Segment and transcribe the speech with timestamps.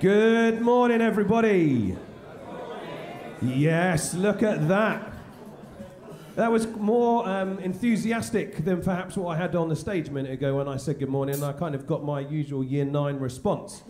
[0.00, 1.96] Good morning, everybody.
[3.42, 5.12] Yes, look at that.
[6.36, 10.30] That was more um, enthusiastic than perhaps what I had on the stage a minute
[10.30, 11.34] ago when I said good morning.
[11.34, 13.82] And I kind of got my usual year nine response.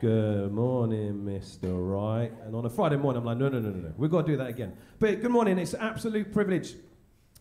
[0.00, 1.72] Good morning, Mr.
[1.72, 2.30] Right.
[2.44, 3.92] And on a Friday morning, I'm like, no, no, no, no, no.
[3.96, 4.76] We've got to do that again.
[5.00, 5.58] But good morning.
[5.58, 6.74] It's an absolute privilege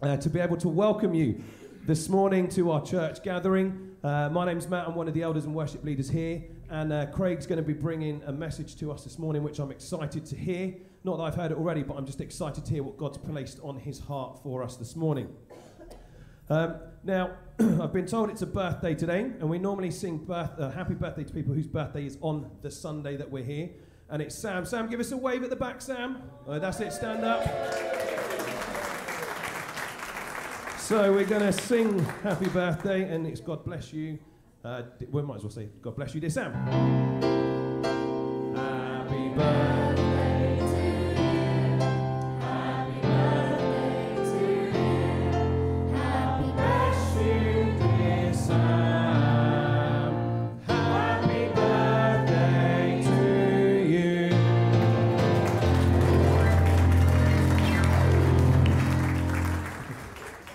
[0.01, 1.43] uh, to be able to welcome you
[1.85, 3.95] this morning to our church gathering.
[4.03, 4.87] Uh, my name's Matt.
[4.87, 6.41] I'm one of the elders and worship leaders here.
[6.69, 9.71] And uh, Craig's going to be bringing a message to us this morning, which I'm
[9.71, 10.73] excited to hear.
[11.05, 13.59] Not that I've heard it already, but I'm just excited to hear what God's placed
[13.63, 15.29] on his heart for us this morning.
[16.49, 20.69] Um, now, I've been told it's a birthday today, and we normally sing birth, uh,
[20.71, 23.69] happy birthday to people whose birthday is on the Sunday that we're here.
[24.09, 24.65] And it's Sam.
[24.65, 26.21] Sam, give us a wave at the back, Sam.
[26.47, 27.43] That's it, stand up.
[30.79, 34.19] So we're going to sing happy birthday, and it's God bless you.
[34.63, 34.81] Uh,
[35.11, 36.53] we might as well say God bless you, dear Sam.
[38.55, 40.65] Happy birthday to
[41.21, 41.79] you.
[42.41, 44.39] Happy birthday to
[44.77, 45.93] you.
[45.95, 47.63] Happy bless you.
[50.67, 53.19] Happy birthday to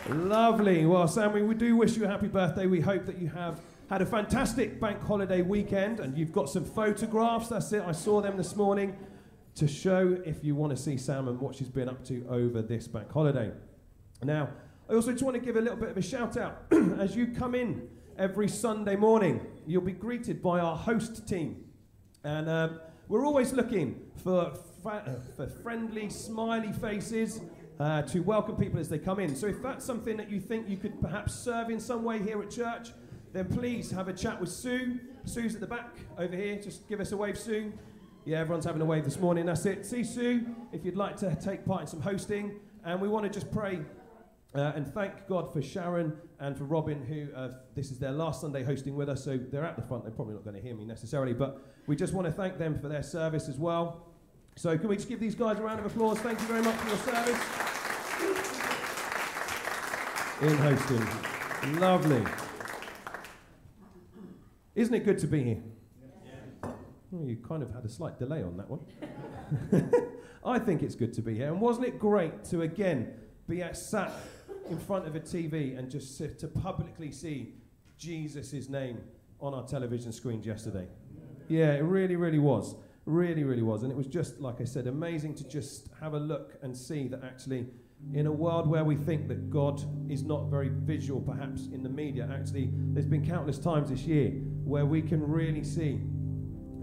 [0.08, 0.16] you.
[0.28, 0.84] Lovely.
[0.86, 2.66] Well, Sam, we do wish you a happy birthday.
[2.66, 3.60] We hope that you have
[3.92, 7.48] had a fantastic bank holiday weekend and you've got some photographs.
[7.48, 7.84] That's it.
[7.86, 8.96] I saw them this morning
[9.56, 12.62] to show if you want to see Sam and what she's been up to over
[12.62, 13.52] this bank holiday.
[14.22, 14.48] Now,
[14.88, 16.62] I also just want to give a little bit of a shout out.
[16.98, 17.86] As you come in
[18.16, 21.62] every Sunday morning, you'll be greeted by our host team.
[22.24, 27.42] And um, we're always looking for, fa- for friendly, smiley faces
[27.78, 29.36] uh, to welcome people as they come in.
[29.36, 32.40] So if that's something that you think you could perhaps serve in some way here
[32.40, 32.92] at church,
[33.32, 35.00] then please have a chat with Sue.
[35.24, 36.56] Sue's at the back over here.
[36.56, 37.72] Just give us a wave, Sue.
[38.24, 39.46] Yeah, everyone's having a wave this morning.
[39.46, 39.84] That's it.
[39.86, 42.60] See Sue if you'd like to take part in some hosting.
[42.84, 43.80] And we want to just pray
[44.54, 48.40] uh, and thank God for Sharon and for Robin, who uh, this is their last
[48.40, 49.24] Sunday hosting with us.
[49.24, 50.04] So they're at the front.
[50.04, 52.78] They're probably not going to hear me necessarily, but we just want to thank them
[52.78, 54.06] for their service as well.
[54.56, 56.18] So can we just give these guys a round of applause?
[56.18, 57.62] Thank you very much for your service
[60.42, 61.80] in hosting.
[61.80, 62.51] Lovely.
[64.74, 65.62] Isn't it good to be here?
[67.10, 68.80] Well, you kind of had a slight delay on that one.
[70.44, 71.48] I think it's good to be here.
[71.48, 73.12] And wasn't it great to again
[73.48, 74.12] be at, sat
[74.70, 77.54] in front of a TV and just to publicly see
[77.98, 78.98] Jesus' name
[79.40, 80.86] on our television screens yesterday?
[81.48, 82.74] Yeah, it really, really was.
[83.04, 83.82] Really, really was.
[83.82, 87.08] And it was just, like I said, amazing to just have a look and see
[87.08, 87.66] that actually,
[88.14, 91.88] in a world where we think that God is not very visual, perhaps in the
[91.88, 94.30] media, actually, there's been countless times this year
[94.64, 96.00] where we can really see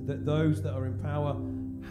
[0.06, 1.40] that those that are in power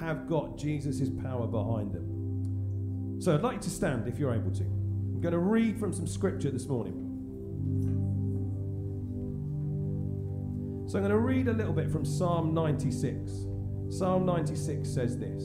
[0.00, 3.20] have got Jesus' power behind them.
[3.20, 4.64] So I'd like to stand if you're able to.
[4.64, 7.04] I'm going to read from some scripture this morning.
[10.88, 13.30] So I'm going to read a little bit from Psalm 96.
[13.90, 15.42] Psalm 96 says this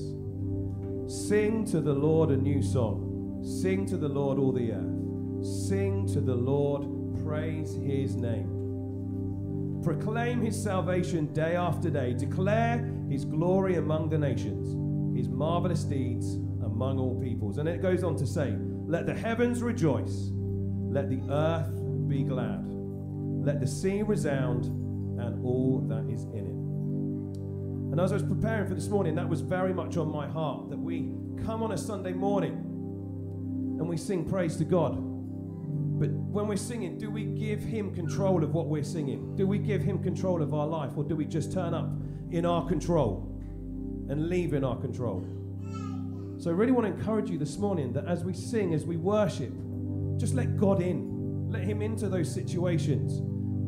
[1.27, 3.12] Sing to the Lord a new song.
[3.43, 5.45] Sing to the Lord all the earth.
[5.45, 6.85] Sing to the Lord,
[7.25, 9.81] praise his name.
[9.83, 12.13] Proclaim his salvation day after day.
[12.13, 17.57] Declare his glory among the nations, his marvelous deeds among all peoples.
[17.57, 18.55] And it goes on to say,
[18.85, 21.69] Let the heavens rejoice, let the earth
[22.07, 24.67] be glad, let the sea resound,
[25.19, 27.91] and all that is in it.
[27.91, 30.69] And as I was preparing for this morning, that was very much on my heart
[30.69, 31.13] that we
[31.45, 32.72] come on a Sunday morning
[33.83, 34.95] and we sing praise to God.
[36.00, 39.35] But when we're singing, do we give Him control of what we're singing?
[39.35, 40.91] Do we give Him control of our life?
[40.95, 41.89] Or do we just turn up
[42.31, 43.30] in our control
[44.09, 45.27] and leave in our control?
[46.39, 48.95] So I really want to encourage you this morning that as we sing, as we
[48.95, 49.51] worship,
[50.18, 51.51] just let God in.
[51.51, 53.21] Let Him into those situations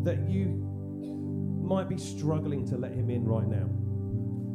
[0.06, 0.48] that you
[1.62, 3.70] might be struggling to let Him in right now.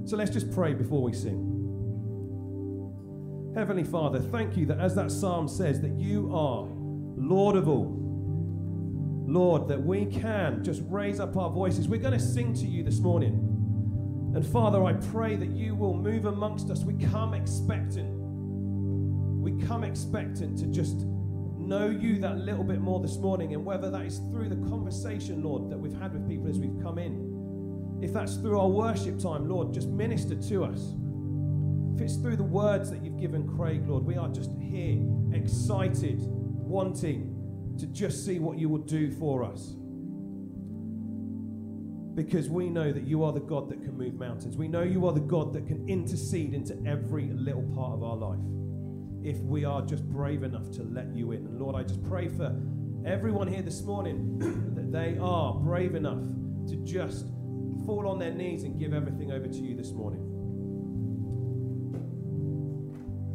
[0.09, 1.60] So let's just pray before we sing.
[3.55, 6.69] Heavenly Father, thank you that as that psalm says, that you are
[7.17, 7.97] Lord of all.
[9.27, 11.89] Lord, that we can just raise up our voices.
[11.89, 13.33] We're going to sing to you this morning.
[14.35, 16.85] And Father, I pray that you will move amongst us.
[16.85, 18.09] We come expectant.
[19.41, 20.99] We come expectant to just
[21.57, 23.55] know you that little bit more this morning.
[23.55, 26.81] And whether that is through the conversation, Lord, that we've had with people as we've
[26.83, 30.95] come in, if that's through our worship time, Lord, just minister to us
[32.01, 34.99] if it's through the words that you've given Craig, Lord, we are just here,
[35.35, 39.75] excited, wanting to just see what you will do for us.
[42.15, 44.57] Because we know that you are the God that can move mountains.
[44.57, 48.17] We know you are the God that can intercede into every little part of our
[48.17, 48.41] life
[49.23, 51.45] if we are just brave enough to let you in.
[51.45, 52.59] And Lord, I just pray for
[53.05, 54.39] everyone here this morning
[54.75, 56.23] that they are brave enough
[56.69, 57.27] to just
[57.85, 60.30] fall on their knees and give everything over to you this morning.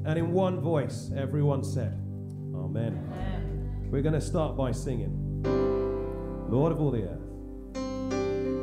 [0.05, 1.99] And in one voice, everyone said,
[2.53, 3.03] Amen.
[3.11, 3.87] Amen.
[3.89, 5.41] We're going to start by singing,
[6.47, 7.25] Lord of all the earth.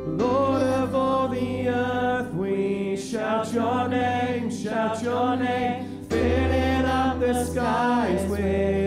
[0.07, 7.43] Lord of all the earth, we shout your name, shout your name, filling up the
[7.43, 8.82] skies with.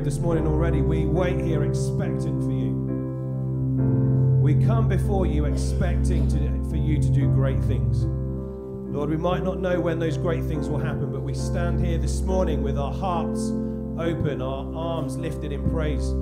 [0.00, 2.72] prayed this morning already, we wait here expecting for you.
[4.40, 8.04] We come before you expecting to, for you to do great things.
[8.94, 11.98] Lord, we might not know when those great things will happen, but we stand here
[11.98, 13.50] this morning with our hearts
[13.98, 16.14] open, our arms lifted in praise,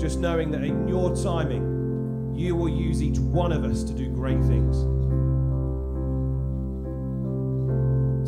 [0.00, 4.08] just knowing that in your timing, you will use each one of us to do
[4.08, 4.78] great things.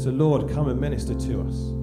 [0.03, 1.80] So, Lord, come and minister to us.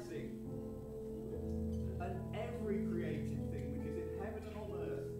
[0.00, 0.40] blessing
[2.34, 5.10] every created thing which is in heaven and on earth,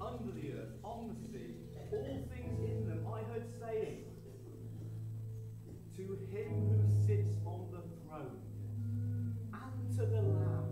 [0.00, 1.54] under the earth, on the sea,
[1.92, 3.06] all things in them.
[3.06, 4.04] I heard saying,
[5.96, 8.40] To him who sits on the throne
[9.52, 10.68] and to the Lamb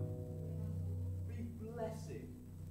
[1.27, 2.27] be blessing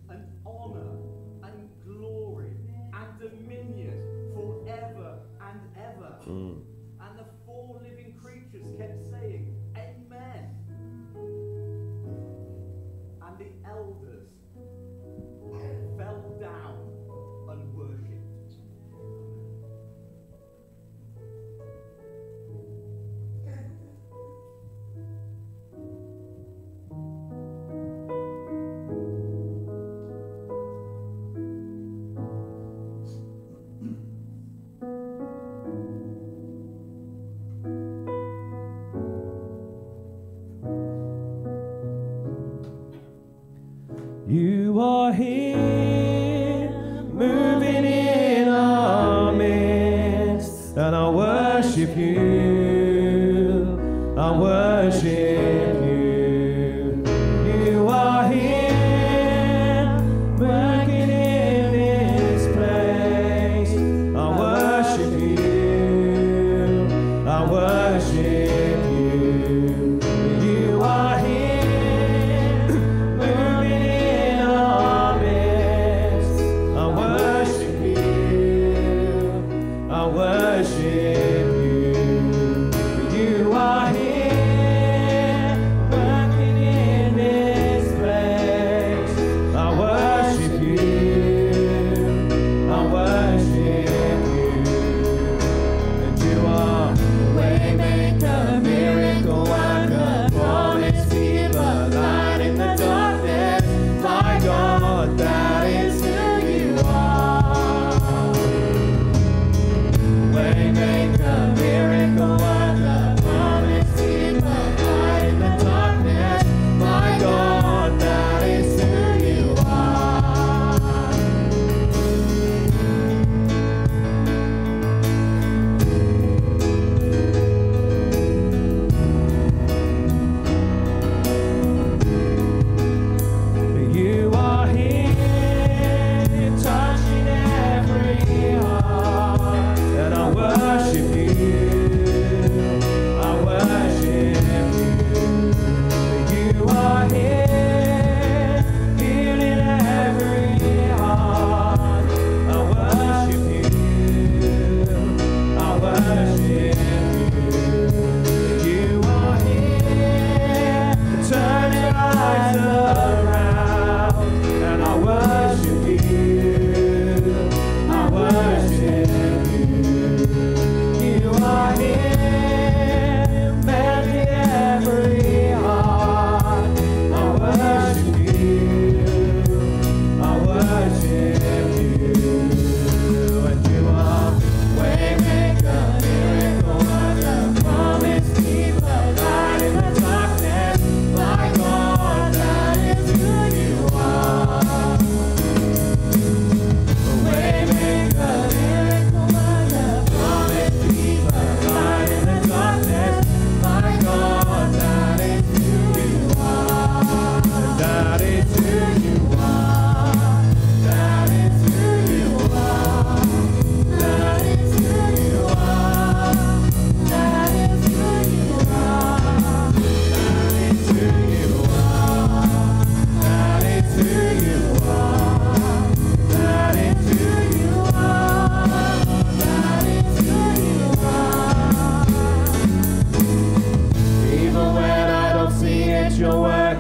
[0.09, 0.99] and honour
[1.43, 2.53] and glory
[2.93, 6.15] and dominion forever and ever.
[6.29, 6.61] Mm.
[7.01, 9.56] And the four living creatures kept saying,
[16.47, 16.86] down.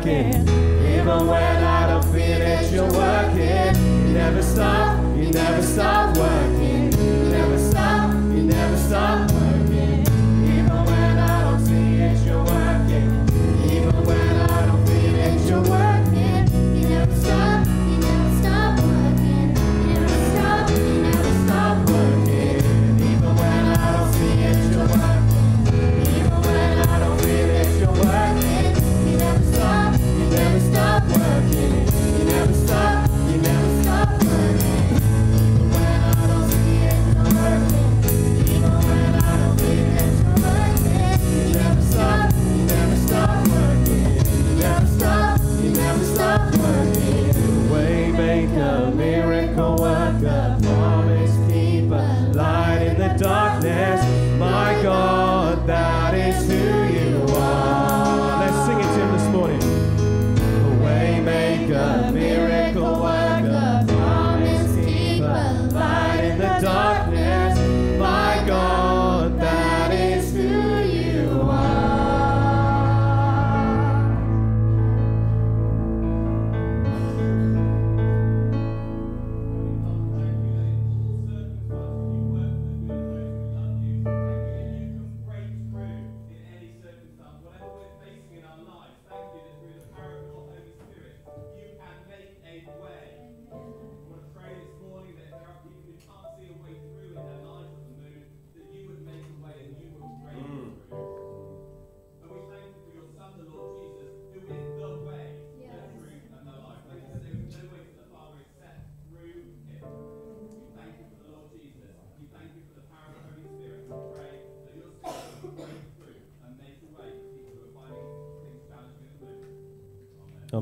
[0.07, 0.49] working.
[0.87, 5.06] Even when I don't feel that you're working, never stop.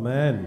[0.05, 0.44] Amen.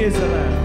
[0.00, 0.61] Seat.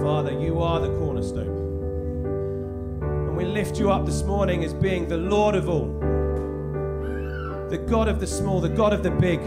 [0.00, 1.48] Father, you are the cornerstone.
[3.02, 5.86] And we lift you up this morning as being the Lord of all,
[7.68, 9.40] the God of the small, the God of the big.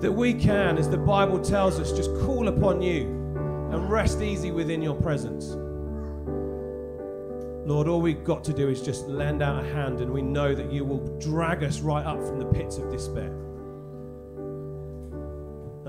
[0.00, 3.02] That we can, as the Bible tells us, just call upon you
[3.72, 5.56] and rest easy within your presence.
[7.64, 10.54] Lord, all we've got to do is just lend out a hand, and we know
[10.54, 13.32] that you will drag us right up from the pits of despair.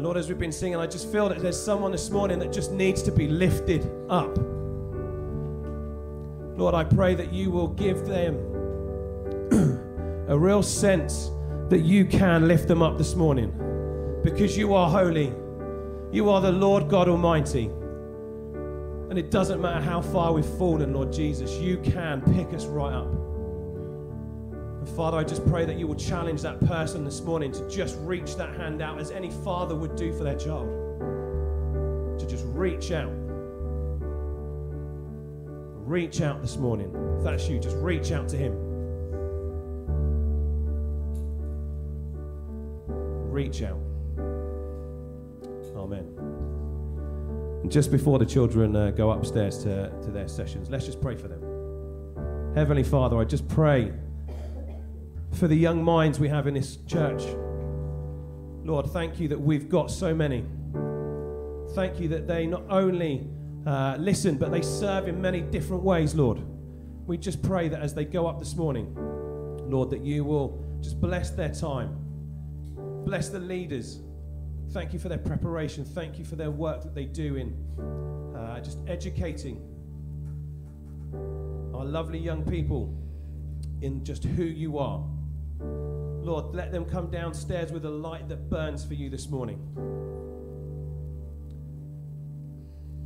[0.04, 2.52] And Lord, as we've been singing, I just feel that there's someone this morning that
[2.52, 4.38] just needs to be lifted up.
[6.58, 8.36] Lord, I pray that you will give them
[10.28, 11.32] a real sense
[11.70, 13.54] that you can lift them up this morning
[14.26, 15.34] because you are holy.
[16.12, 17.68] You are the Lord God Almighty.
[19.10, 22.92] And it doesn't matter how far we've fallen, Lord Jesus, you can pick us right
[22.92, 23.08] up.
[24.84, 27.96] And Father, I just pray that you will challenge that person this morning to just
[28.02, 30.68] reach that hand out as any father would do for their child.
[32.20, 33.10] To just reach out.
[35.88, 36.94] Reach out this morning.
[37.18, 38.52] If that's you, just reach out to Him.
[43.32, 43.80] Reach out.
[45.78, 46.14] Amen.
[47.62, 51.16] And just before the children uh, go upstairs to, to their sessions, let's just pray
[51.16, 52.54] for them.
[52.54, 53.94] Heavenly Father, I just pray
[55.34, 57.24] for the young minds we have in this church.
[58.64, 60.46] Lord, thank you that we've got so many.
[61.76, 63.28] Thank you that they not only
[63.66, 66.42] uh, listen, but they serve in many different ways, Lord.
[67.06, 68.94] We just pray that as they go up this morning,
[69.70, 71.98] Lord, that you will just bless their time,
[73.06, 74.00] bless the leaders.
[74.72, 75.84] Thank you for their preparation.
[75.84, 79.62] Thank you for their work that they do in uh, just educating
[81.74, 82.94] our lovely young people
[83.82, 85.04] in just who you are.
[86.24, 89.60] Lord, let them come downstairs with a light that burns for you this morning.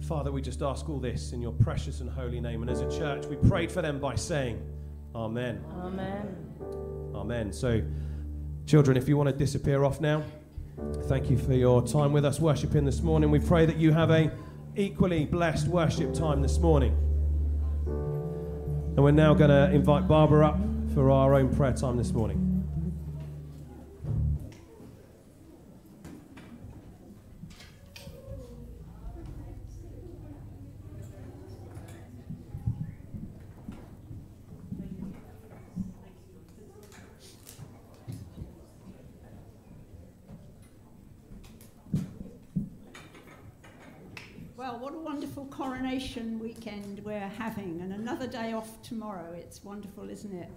[0.08, 2.62] Father, we just ask all this in your precious and holy name.
[2.62, 4.62] And as a church, we prayed for them by saying,
[5.15, 5.63] Amen.
[5.82, 6.36] Amen.
[7.15, 7.51] Amen.
[7.51, 7.82] So,
[8.67, 10.23] children, if you want to disappear off now,
[11.06, 13.32] thank you for your time with us worshiping this morning.
[13.32, 14.32] We pray that you have a
[14.75, 16.95] equally blessed worship time this morning.
[17.88, 20.60] And we're now going to invite Barbara up
[20.93, 22.57] for our own prayer time this morning.
[44.80, 49.34] What a wonderful coronation weekend we're having, and another day off tomorrow.
[49.34, 50.51] It's wonderful, isn't it?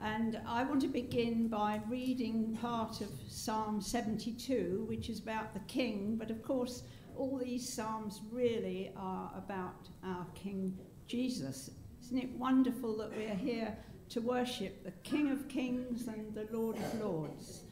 [0.00, 5.60] And I want to begin by reading part of Psalm 72, which is about the
[5.60, 6.84] King, but of course,
[7.16, 11.70] all these Psalms really are about our King Jesus.
[12.04, 13.76] Isn't it wonderful that we're here
[14.10, 17.62] to worship the King of Kings and the Lord of Lords?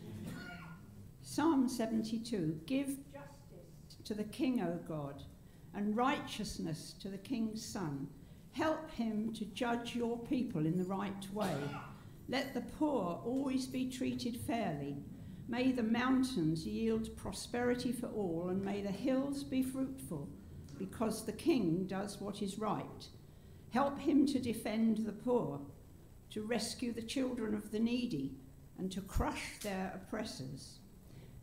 [1.22, 5.22] Psalm 72 Give justice to the King, O God
[5.74, 8.08] and righteousness to the king's son.
[8.52, 11.56] Help him to judge your people in the right way.
[12.28, 14.96] Let the poor always be treated fairly.
[15.48, 20.28] May the mountains yield prosperity for all, and may the hills be fruitful,
[20.78, 23.08] because the king does what is right.
[23.70, 25.60] Help him to defend the poor,
[26.30, 28.36] to rescue the children of the needy,
[28.78, 30.78] and to crush their oppressors.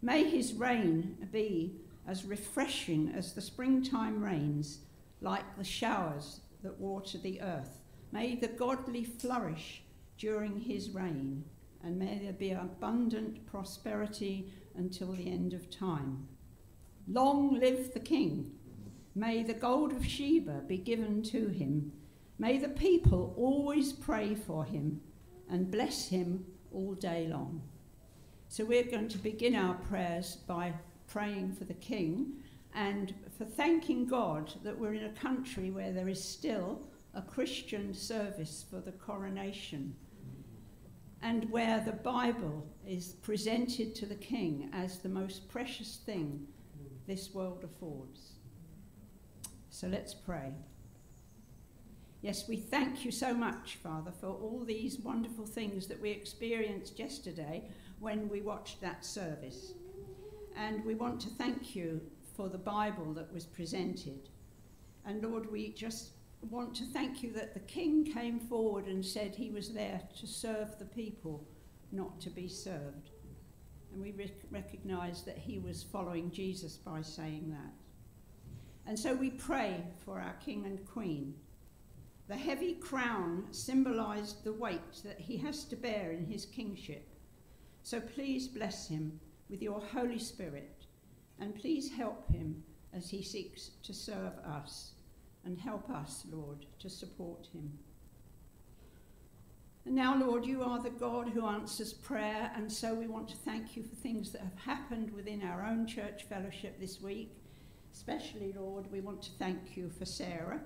[0.01, 1.75] May his reign be
[2.07, 4.79] as refreshing as the springtime rains,
[5.21, 7.79] like the showers that water the earth.
[8.11, 9.83] May the godly flourish
[10.17, 11.43] during his reign,
[11.83, 16.27] and may there be abundant prosperity until the end of time.
[17.07, 18.51] Long live the king.
[19.15, 21.91] May the gold of Sheba be given to him.
[22.39, 25.01] May the people always pray for him
[25.49, 27.61] and bless him all day long.
[28.47, 30.73] So we're going to begin our prayers by
[31.11, 32.33] praying for the King
[32.73, 36.81] and for thanking God that we're in a country where there is still
[37.13, 39.93] a Christian service for the coronation
[41.21, 46.47] and where the Bible is presented to the King as the most precious thing
[47.07, 48.33] this world affords.
[49.69, 50.53] So let's pray.
[52.21, 56.99] Yes, we thank you so much, Father, for all these wonderful things that we experienced
[56.99, 57.63] yesterday
[57.99, 59.73] when we watched that service.
[60.55, 62.01] And we want to thank you
[62.35, 64.29] for the Bible that was presented.
[65.05, 66.11] And Lord, we just
[66.49, 70.27] want to thank you that the King came forward and said he was there to
[70.27, 71.47] serve the people,
[71.91, 73.11] not to be served.
[73.91, 77.73] And we rec- recognize that he was following Jesus by saying that.
[78.87, 81.35] And so we pray for our King and Queen.
[82.27, 87.07] The heavy crown symbolized the weight that he has to bear in his kingship.
[87.83, 89.19] So please bless him
[89.51, 90.85] with your Holy Spirit,
[91.39, 94.93] and please help him as he seeks to serve us,
[95.45, 97.71] and help us, Lord, to support him.
[99.85, 103.35] And now, Lord, you are the God who answers prayer, and so we want to
[103.37, 107.35] thank you for things that have happened within our own church fellowship this week.
[107.93, 110.61] Especially, Lord, we want to thank you for Sarah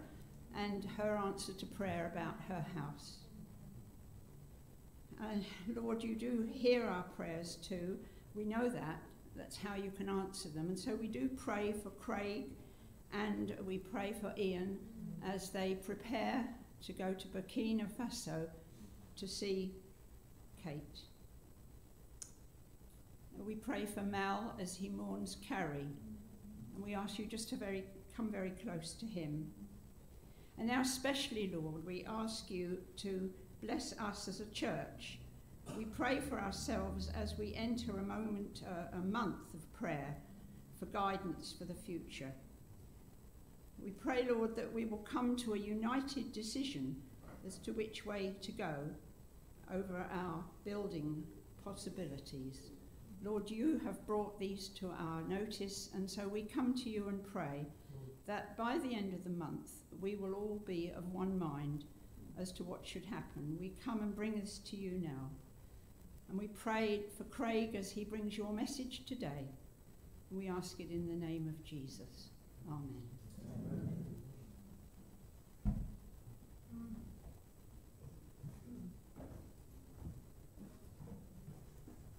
[0.56, 3.20] and her answer to prayer about her house.
[5.20, 7.98] And Lord, you do hear our prayers too.
[8.36, 9.02] We know that.
[9.36, 10.68] That's how you can answer them.
[10.68, 12.46] And so we do pray for Craig
[13.14, 14.78] and we pray for Ian
[15.26, 16.46] as they prepare
[16.86, 18.48] to go to Burkina Faso
[19.16, 19.74] to see
[20.62, 21.00] Kate.
[23.38, 25.88] We pray for Mal as he mourns Carrie.
[26.76, 29.52] And we ask you just to very come very close to Him.
[30.58, 33.30] And now, especially, Lord, we ask you to
[33.62, 35.20] bless us as a church.
[35.78, 40.16] We pray for ourselves as we enter a moment, uh, a month of prayer
[40.80, 42.32] for guidance for the future.
[43.84, 46.96] We pray, Lord, that we will come to a united decision
[47.46, 48.76] as to which way to go
[49.74, 51.24] over our building
[51.64, 52.72] possibilities.
[53.24, 57.24] Lord, you have brought these to our notice, and so we come to you and
[57.26, 57.66] pray
[58.28, 61.86] that by the end of the month we will all be of one mind
[62.38, 63.58] as to what should happen.
[63.60, 65.30] We come and bring this to you now.
[66.36, 69.48] And we pray for Craig as he brings your message today.
[70.30, 72.32] We ask it in the name of Jesus.
[72.68, 73.02] Amen.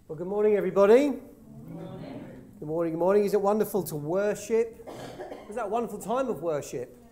[0.09, 1.11] Well, good morning, everybody.
[1.11, 3.25] Good morning, good morning.
[3.27, 4.89] Is it wonderful to worship?
[5.47, 7.07] Was that a wonderful time of worship?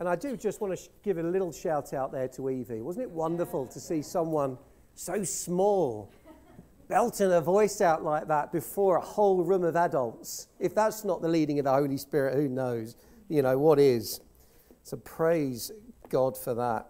[0.00, 2.80] And I do just want to sh- give a little shout out there to Evie.
[2.80, 4.58] Wasn't it wonderful to see someone
[4.98, 6.10] so small
[6.88, 10.48] belting her voice out like that before a whole room of adults?
[10.58, 12.96] If that's not the leading of the Holy Spirit, who knows?
[13.28, 14.20] You know, what is?
[14.82, 15.70] So praise
[16.08, 16.88] God for that.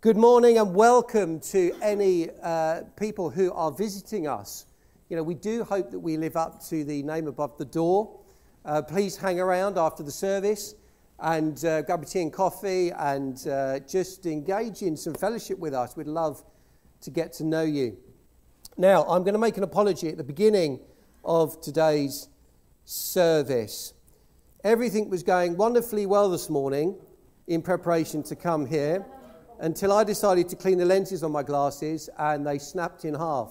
[0.00, 4.66] Good morning and welcome to any uh, people who are visiting us.
[5.08, 8.18] You know, we do hope that we live up to the name above the door.
[8.64, 10.74] Uh, please hang around after the service
[11.20, 15.74] and uh, grab a tea and coffee and uh, just engage in some fellowship with
[15.74, 15.96] us.
[15.96, 16.42] We'd love
[17.06, 17.96] to get to know you.
[18.76, 20.80] Now, I'm going to make an apology at the beginning
[21.24, 22.28] of today's
[22.84, 23.94] service.
[24.64, 26.96] Everything was going wonderfully well this morning
[27.46, 29.06] in preparation to come here
[29.60, 33.50] until I decided to clean the lenses on my glasses and they snapped in half.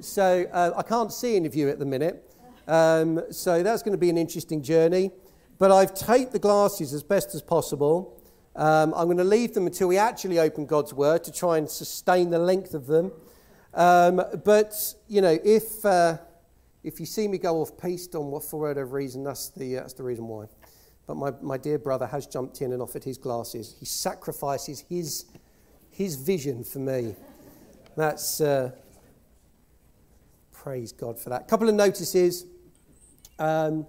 [0.00, 2.30] So uh, I can't see any of you at the minute.
[2.68, 5.10] Um, so that's going to be an interesting journey.
[5.58, 8.20] But I've taped the glasses as best as possible.
[8.56, 11.68] Um, I'm going to leave them until we actually open God's Word to try and
[11.68, 13.10] sustain the length of them.
[13.74, 16.18] Um, but, you know, if, uh,
[16.84, 19.80] if you see me go off piste on what, for whatever reason, that's the, uh,
[19.80, 20.46] that's the reason why.
[21.06, 23.74] But my, my dear brother has jumped in and offered his glasses.
[23.78, 25.24] He sacrifices his,
[25.90, 27.16] his vision for me.
[27.96, 28.70] That's, uh,
[30.52, 31.42] praise God for that.
[31.42, 32.46] A couple of notices.
[33.38, 33.86] Um,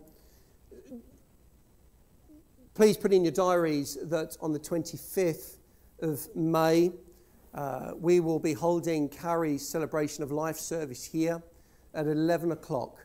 [2.75, 5.55] please put in your diaries that on the 25th
[6.01, 6.91] of May,
[7.53, 11.41] uh, we will be holding Carrie's celebration of life service here
[11.93, 12.97] at 11 o'clock.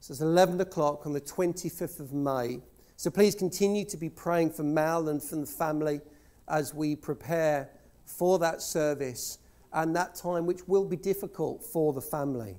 [0.00, 2.60] So it's 11 o'clock on the 25th of May.
[2.96, 6.02] So please continue to be praying for Mal and for the family
[6.46, 7.70] as we prepare
[8.04, 9.38] for that service
[9.72, 12.56] and that time, which will be difficult for the family.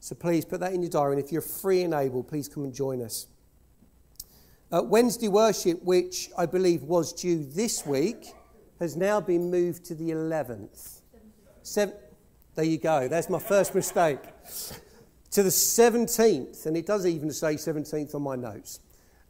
[0.00, 2.64] So please put that in your diary, and if you're free and able, please come
[2.64, 3.26] and join us.
[4.70, 8.34] Uh, Wednesday worship, which I believe was due this week,
[8.78, 11.00] has now been moved to the 11th.
[11.62, 11.94] Seven,
[12.54, 14.18] there you go, that's my first mistake.
[15.30, 18.80] to the 17th, and it does even say 17th on my notes.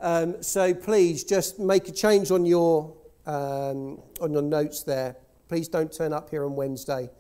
[0.01, 5.17] Um, so please just make a change on your, um, on your notes there.
[5.49, 7.11] Please don't turn up here on Wednesday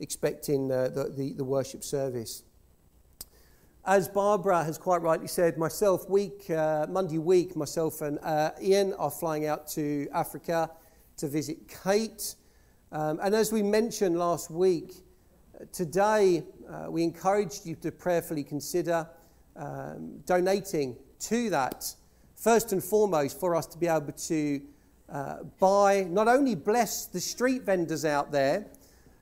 [0.00, 2.44] expecting uh, the, the, the worship service.
[3.84, 8.92] As Barbara has quite rightly said, myself, week, uh, Monday week, myself and uh, Ian
[8.94, 10.70] are flying out to Africa
[11.16, 12.34] to visit Kate.
[12.92, 14.94] Um, and as we mentioned last week,
[15.72, 19.08] today uh, we encouraged you to prayerfully consider
[19.56, 21.94] um, donating to that.
[22.36, 24.60] First and foremost, for us to be able to
[25.08, 28.66] uh, buy, not only bless the street vendors out there,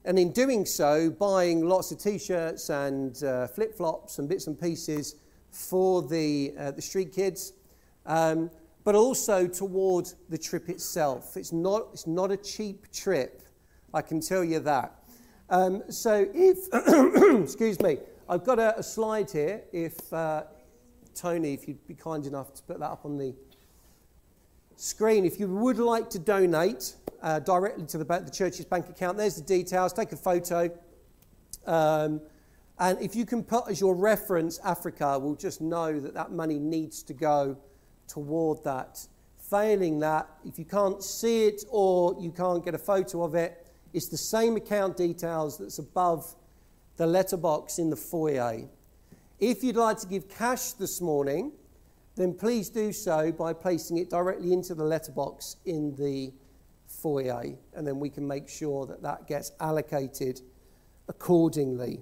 [0.07, 4.47] and in doing so, buying lots of t shirts and uh, flip flops and bits
[4.47, 5.17] and pieces
[5.51, 7.55] for the, uh, the street kids,
[8.07, 8.49] um,
[8.85, 11.37] but also toward the trip itself.
[11.37, 13.43] It's not, it's not a cheap trip,
[13.93, 15.03] I can tell you that.
[15.51, 16.69] Um, so, if,
[17.43, 17.99] excuse me,
[18.29, 19.63] I've got a, a slide here.
[19.73, 20.45] If uh,
[21.17, 23.35] Tony, if you'd be kind enough to put that up on the
[24.77, 29.19] screen, if you would like to donate uh, directly to the, the, church's bank account,
[29.19, 29.93] there's the details.
[29.93, 30.71] Take a photo.
[31.67, 32.21] Um,
[32.79, 36.59] and if you can put as your reference Africa, we'll just know that that money
[36.59, 37.57] needs to go
[38.07, 39.07] toward that.
[39.39, 43.67] Failing that, if you can't see it or you can't get a photo of it,
[43.95, 46.35] it's the same account details that's above
[46.97, 48.69] the letterbox in the foyer.
[49.39, 51.53] If you'd like to give cash this morning,
[52.17, 56.33] then please do so by placing it directly into the letterbox in the
[56.89, 60.41] foyer, and then we can make sure that that gets allocated
[61.09, 62.01] accordingly.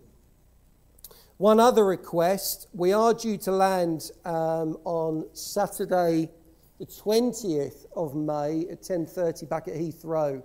[1.36, 6.30] One other request we are due to land um, on Saturday
[6.78, 10.42] the 20th of May at 10:30 back at Heathrow.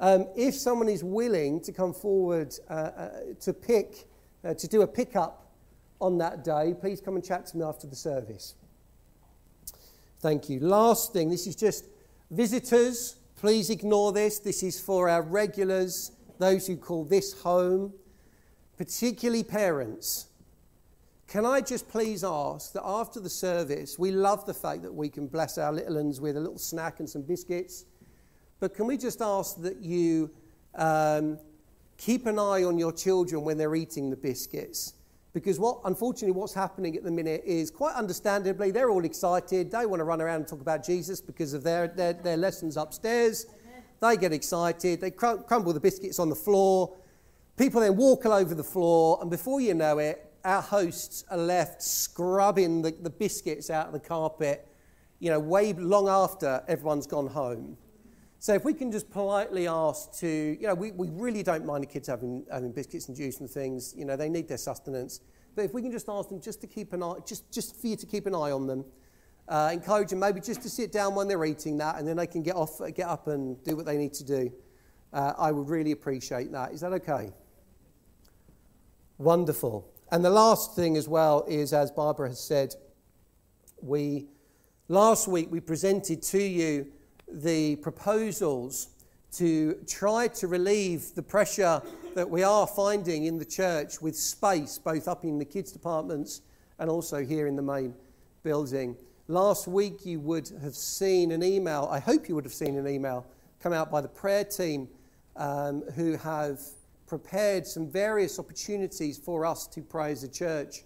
[0.00, 4.08] Um, if someone is willing to come forward uh, uh, to pick,
[4.44, 5.52] uh, to do a pickup
[6.00, 8.54] on that day, please come and chat to me after the service.
[10.24, 10.58] Thank you.
[10.60, 11.84] Last thing, this is just
[12.30, 13.16] visitors.
[13.36, 14.38] Please ignore this.
[14.38, 17.92] This is for our regulars, those who call this home,
[18.78, 20.28] particularly parents.
[21.28, 25.10] Can I just please ask that after the service, we love the fact that we
[25.10, 27.84] can bless our little ones with a little snack and some biscuits,
[28.60, 30.30] but can we just ask that you
[30.74, 31.38] um,
[31.98, 34.94] keep an eye on your children when they're eating the biscuits?
[35.34, 39.70] Because what, unfortunately, what's happening at the minute is quite understandably, they're all excited.
[39.70, 42.76] They want to run around and talk about Jesus because of their, their, their lessons
[42.76, 43.46] upstairs.
[44.00, 45.00] They get excited.
[45.00, 46.96] They crum- crumble the biscuits on the floor.
[47.56, 51.38] People then walk all over the floor, and before you know it, our hosts are
[51.38, 54.68] left scrubbing the, the biscuits out of the carpet,
[55.20, 57.76] you know, way long after everyone's gone home.
[58.44, 61.82] So if we can just politely ask to, you know, we, we really don't mind
[61.82, 65.20] the kids having, having biscuits and juice and things, you know, they need their sustenance.
[65.56, 67.86] But if we can just ask them just to keep an eye, just, just for
[67.86, 68.84] you to keep an eye on them,
[69.48, 72.26] uh, encourage them maybe just to sit down when they're eating that and then they
[72.26, 74.52] can get, off, get up and do what they need to do.
[75.14, 76.72] Uh, I would really appreciate that.
[76.72, 77.32] Is that okay?
[79.16, 79.90] Wonderful.
[80.12, 82.74] And the last thing as well is, as Barbara has said,
[83.80, 84.26] we
[84.88, 86.92] last week we presented to you
[87.28, 88.88] the proposals
[89.32, 91.82] to try to relieve the pressure
[92.14, 96.42] that we are finding in the church with space, both up in the kids' departments
[96.78, 97.94] and also here in the main
[98.42, 98.96] building.
[99.26, 102.86] Last week, you would have seen an email, I hope you would have seen an
[102.86, 103.26] email
[103.60, 104.88] come out by the prayer team
[105.36, 106.60] um, who have
[107.06, 110.84] prepared some various opportunities for us to pray as a church.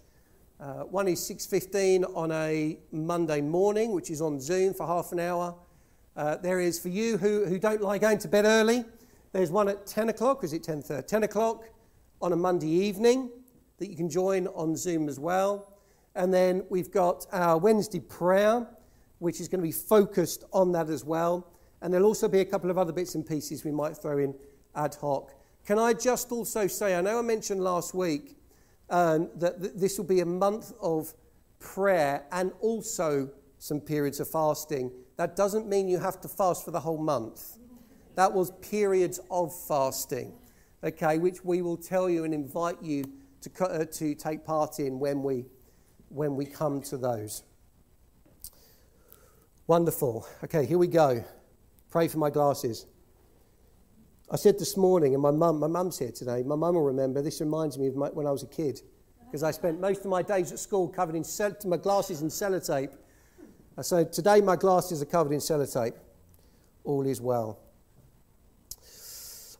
[0.59, 5.19] Uh, one is 6.15 on a Monday morning, which is on Zoom for half an
[5.19, 5.55] hour.
[6.19, 8.83] Uh, there is, for you who, who don't like going to bed early,
[9.31, 11.07] there's one at 10 o'clock, is it 10.30?
[11.07, 11.69] 10 o'clock
[12.21, 13.29] on a Monday evening
[13.77, 15.77] that you can join on Zoom as well.
[16.15, 18.67] And then we've got our Wednesday prayer,
[19.19, 21.47] which is going to be focused on that as well.
[21.81, 24.35] And there'll also be a couple of other bits and pieces we might throw in
[24.75, 25.31] ad hoc.
[25.65, 28.35] Can I just also say, I know I mentioned last week
[28.89, 31.13] um, that th- this will be a month of
[31.59, 34.91] prayer and also some periods of fasting.
[35.19, 37.57] That doesn't mean you have to fast for the whole month.
[38.15, 40.31] That was periods of fasting,
[40.81, 43.03] okay, which we will tell you and invite you
[43.41, 45.43] to, uh, to take part in when we,
[46.07, 47.43] when we come to those.
[49.67, 50.25] Wonderful.
[50.45, 51.21] Okay, here we go.
[51.91, 52.85] Pray for my glasses.
[54.31, 56.43] I said this morning, and my mum, my mum's here today.
[56.43, 57.21] My mum will remember.
[57.21, 58.79] This reminds me of my, when I was a kid,
[59.25, 61.25] because I spent most of my days at school covered in
[61.65, 62.93] my glasses in sellotape.
[63.81, 65.93] So today my glasses are covered in sellotape.
[66.83, 67.59] All is well.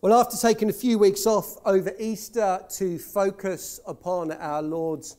[0.01, 5.15] Well, after taking a few weeks off over Easter to focus upon our Lord's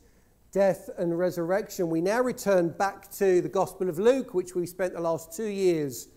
[0.53, 4.93] death and resurrection, we now return back to the Gospel of Luke, which we spent
[4.93, 6.09] the last two years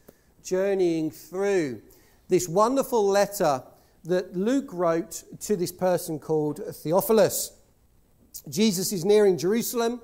[0.44, 1.82] journeying through.
[2.28, 3.64] This wonderful letter
[4.04, 7.54] that Luke wrote to this person called Theophilus.
[8.50, 10.02] Jesus is nearing Jerusalem.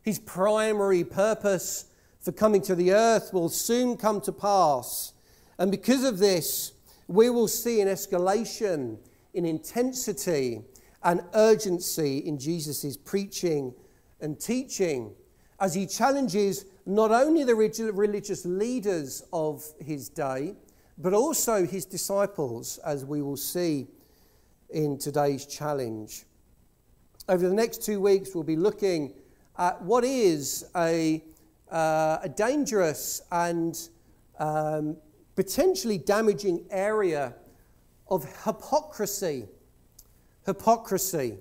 [0.00, 1.86] His primary purpose
[2.24, 5.12] for coming to the earth will soon come to pass.
[5.58, 6.72] And because of this,
[7.06, 8.96] we will see an escalation
[9.34, 10.62] in intensity
[11.02, 13.74] and urgency in Jesus' preaching
[14.20, 15.12] and teaching
[15.60, 20.54] as he challenges not only the religious leaders of his day,
[20.96, 23.86] but also his disciples, as we will see
[24.70, 26.24] in today's challenge.
[27.28, 29.12] Over the next two weeks, we'll be looking
[29.58, 31.22] at what is a,
[31.74, 33.88] uh, a dangerous and
[34.38, 34.96] um,
[35.34, 37.34] potentially damaging area
[38.08, 39.48] of hypocrisy.
[40.46, 41.38] Hypocrisy.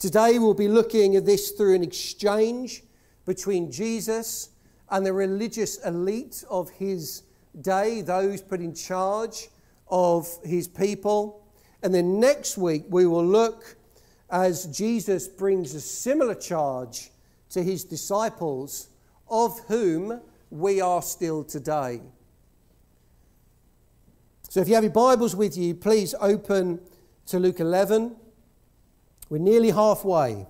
[0.00, 2.82] Today, we'll be looking at this through an exchange
[3.24, 4.48] between Jesus
[4.90, 7.22] and the religious elite of his
[7.60, 9.48] day, those put in charge
[9.88, 11.46] of his people.
[11.84, 13.76] And then next week, we will look
[14.28, 17.10] as Jesus brings a similar charge
[17.50, 18.88] to his disciples,
[19.32, 20.20] of whom
[20.50, 22.02] we are still today.
[24.50, 26.78] So if you have your Bibles with you, please open
[27.28, 28.14] to Luke 11.
[29.30, 30.46] We're nearly halfway,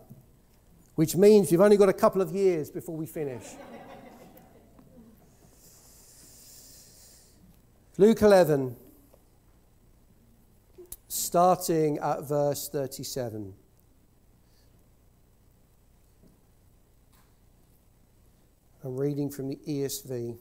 [0.97, 3.45] which means we've only got a couple of years before we finish.
[7.97, 8.75] Luke 11,
[11.07, 13.55] starting at verse 37.
[18.85, 20.37] I'm reading from the ESV.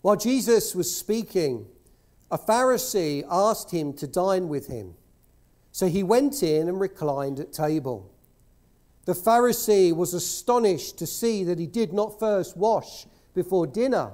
[0.00, 1.66] While Jesus was speaking,
[2.30, 4.94] a Pharisee asked him to dine with him.
[5.70, 8.10] So he went in and reclined at table.
[9.04, 14.12] The Pharisee was astonished to see that he did not first wash before dinner.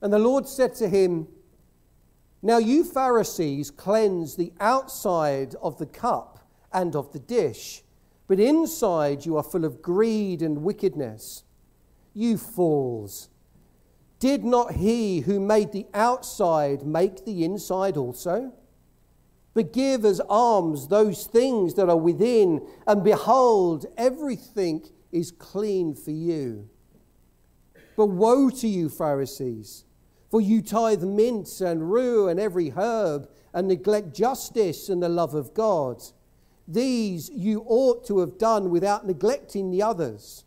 [0.00, 1.28] And the Lord said to him,
[2.42, 7.82] Now you Pharisees cleanse the outside of the cup and of the dish,
[8.30, 11.42] but inside you are full of greed and wickedness.
[12.14, 13.28] You fools!
[14.20, 18.52] Did not he who made the outside make the inside also?
[19.52, 26.12] But give as alms those things that are within, and behold, everything is clean for
[26.12, 26.68] you.
[27.96, 29.86] But woe to you, Pharisees,
[30.30, 35.34] for you tithe mint and rue and every herb, and neglect justice and the love
[35.34, 36.00] of God.
[36.70, 40.44] These you ought to have done without neglecting the others.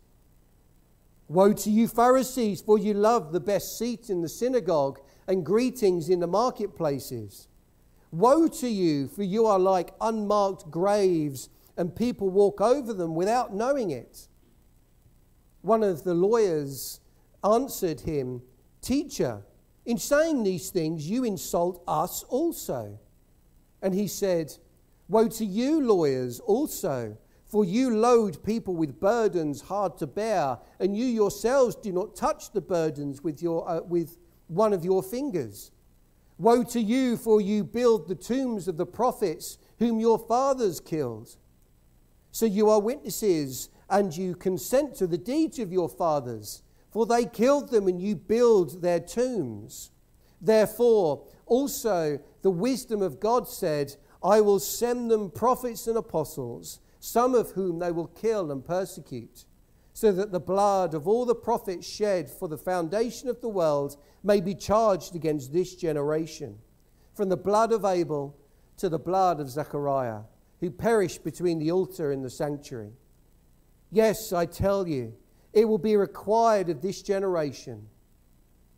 [1.28, 6.08] Woe to you, Pharisees, for you love the best seat in the synagogue and greetings
[6.08, 7.48] in the marketplaces.
[8.10, 13.54] Woe to you, for you are like unmarked graves, and people walk over them without
[13.54, 14.28] knowing it.
[15.60, 17.00] One of the lawyers
[17.42, 18.40] answered him,
[18.80, 19.42] Teacher,
[19.84, 22.98] in saying these things, you insult us also.
[23.82, 24.54] And he said,
[25.08, 30.96] Woe to you, lawyers, also, for you load people with burdens hard to bear, and
[30.96, 34.16] you yourselves do not touch the burdens with, your, uh, with
[34.48, 35.70] one of your fingers.
[36.38, 41.36] Woe to you, for you build the tombs of the prophets whom your fathers killed.
[42.32, 47.26] So you are witnesses, and you consent to the deeds of your fathers, for they
[47.26, 49.90] killed them, and you build their tombs.
[50.40, 57.34] Therefore, also the wisdom of God said, I will send them prophets and apostles, some
[57.34, 59.44] of whom they will kill and persecute
[59.94, 63.96] so that the blood of all the prophets shed for the foundation of the world
[64.24, 66.58] may be charged against this generation,
[67.14, 68.36] from the blood of Abel
[68.76, 70.22] to the blood of Zechariah,
[70.58, 72.90] who perished between the altar and the sanctuary.
[73.92, 75.14] Yes, I tell you,
[75.52, 77.86] it will be required of this generation.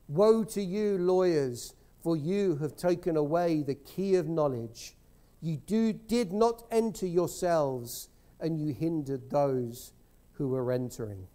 [0.09, 4.95] Woe to you, lawyers, for you have taken away the key of knowledge.
[5.41, 8.09] You do, did not enter yourselves,
[8.41, 9.93] and you hindered those
[10.33, 11.27] who were entering.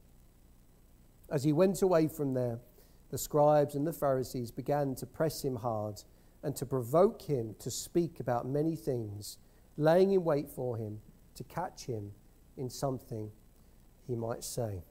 [1.29, 2.59] As he went away from there,
[3.09, 6.03] the scribes and the Pharisees began to press him hard
[6.43, 9.37] and to provoke him to speak about many things,
[9.77, 10.99] laying in wait for him
[11.35, 12.11] to catch him
[12.57, 13.31] in something
[14.07, 14.83] he might say.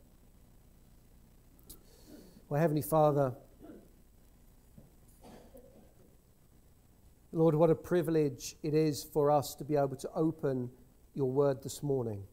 [2.49, 3.35] Well, Heavenly Father,
[7.33, 10.69] Lord, what a privilege it is for us to be able to open
[11.15, 12.25] your word this morning.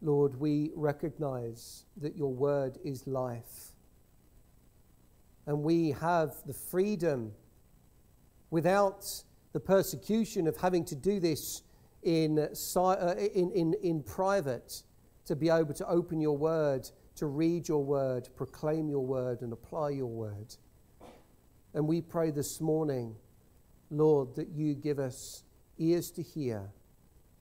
[0.00, 3.72] Lord, we recognize that your word is life.
[5.46, 7.32] And we have the freedom
[8.50, 9.06] without
[9.52, 11.62] the persecution of having to do this
[12.04, 14.82] in, uh, in, in, in private
[15.24, 19.52] to be able to open your word, to read your word, proclaim your word, and
[19.52, 20.54] apply your word.
[21.74, 23.16] And we pray this morning,
[23.92, 25.44] Lord, that you give us
[25.78, 26.62] ears to hear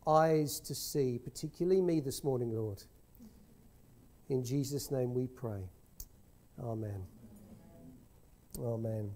[0.06, 2.84] eyes to see, particularly me this morning, Lord.
[4.30, 5.62] In Jesus' name we pray.
[6.62, 7.04] Amen.
[8.60, 9.12] Amen.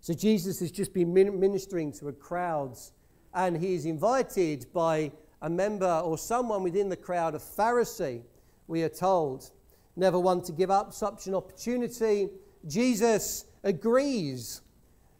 [0.00, 2.92] So Jesus has just been ministering to a crowds,
[3.32, 5.10] and he is invited by
[5.40, 8.22] a member or someone within the crowd, a Pharisee,
[8.66, 9.50] we are told.
[9.96, 12.28] Never one to give up such an opportunity.
[12.66, 14.60] Jesus agrees.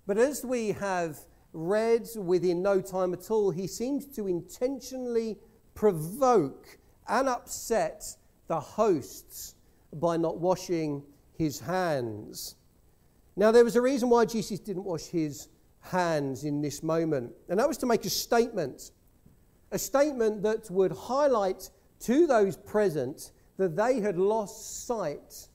[0.07, 1.19] But as we have
[1.55, 5.39] read within no time at all, he seems to intentionally
[5.75, 6.79] provoke
[7.09, 8.05] and upset
[8.49, 9.55] the hosts
[9.93, 11.03] by not washing
[11.39, 12.57] his hands.
[13.37, 15.49] Now, there was a reason why Jesus didn't wash his
[15.81, 18.91] hands in this moment, and that was to make a statement.
[19.71, 25.49] A statement that would highlight to those present that they had lost sight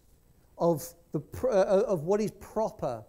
[0.58, 3.04] of, the, uh, of what is proper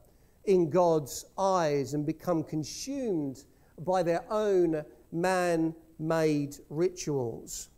[0.44, 3.44] in God's eyes and become consumed
[3.78, 7.68] by their own man made rituals.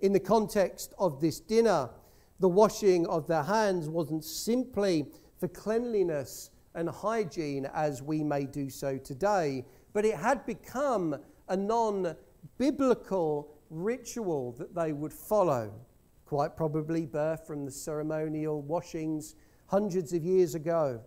[0.00, 1.90] In the context of this dinner,
[2.40, 5.06] the washing of their hands wasn't simply
[5.38, 11.16] for cleanliness and hygiene as we may do so today, but it had become
[11.48, 12.16] a non
[12.58, 15.72] biblical ritual that they would follow,
[16.24, 19.36] quite probably birthed from the ceremonial washings
[19.66, 21.00] hundreds of years ago.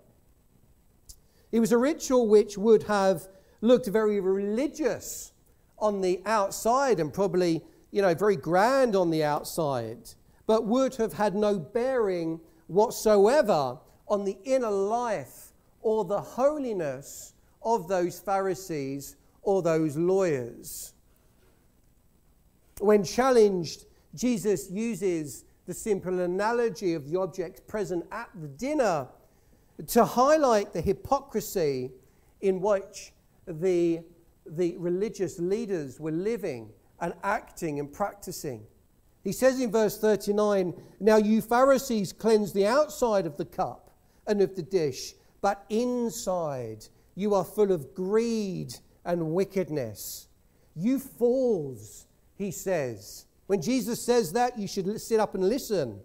[1.51, 3.27] It was a ritual which would have
[3.61, 5.31] looked very religious
[5.79, 10.09] on the outside and probably, you know, very grand on the outside,
[10.45, 17.33] but would have had no bearing whatsoever on the inner life or the holiness
[17.63, 20.93] of those Pharisees or those lawyers.
[22.79, 29.07] When challenged, Jesus uses the simple analogy of the objects present at the dinner
[29.85, 31.91] to highlight the hypocrisy
[32.41, 33.13] in which
[33.45, 34.01] the,
[34.45, 36.69] the religious leaders were living
[36.99, 38.65] and acting and practicing.
[39.23, 43.91] He says in verse 39 Now you Pharisees cleanse the outside of the cup
[44.25, 48.73] and of the dish, but inside you are full of greed
[49.05, 50.27] and wickedness.
[50.75, 52.05] You fools,
[52.35, 53.25] he says.
[53.47, 55.99] When Jesus says that, you should sit up and listen.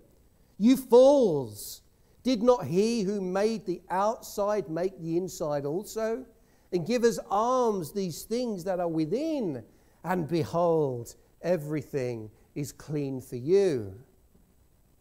[0.58, 1.81] You fools,
[2.22, 6.24] did not he who made the outside make the inside also?
[6.72, 9.62] And give us alms these things that are within,
[10.04, 13.94] and behold, everything is clean for you.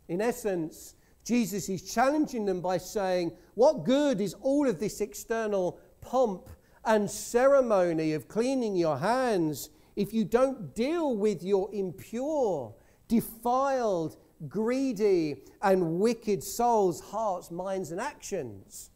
[0.07, 5.79] In essence, Jesus is challenging them by saying, What good is all of this external
[6.01, 6.49] pomp
[6.83, 12.73] and ceremony of cleaning your hands if you don't deal with your impure,
[13.07, 14.17] defiled,
[14.47, 18.89] greedy, and wicked souls, hearts, minds, and actions?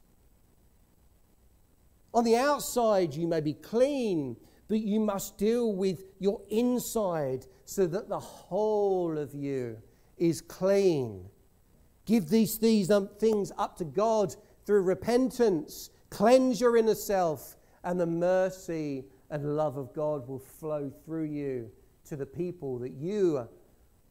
[2.14, 4.38] On the outside, you may be clean,
[4.68, 9.78] but you must deal with your inside so that the whole of you
[10.18, 11.26] is clean.
[12.06, 14.36] Give these, these um, things up to God
[14.66, 15.90] through repentance.
[16.10, 21.70] Cleanse your inner self, and the mercy and love of God will flow through you
[22.06, 23.48] to the people that you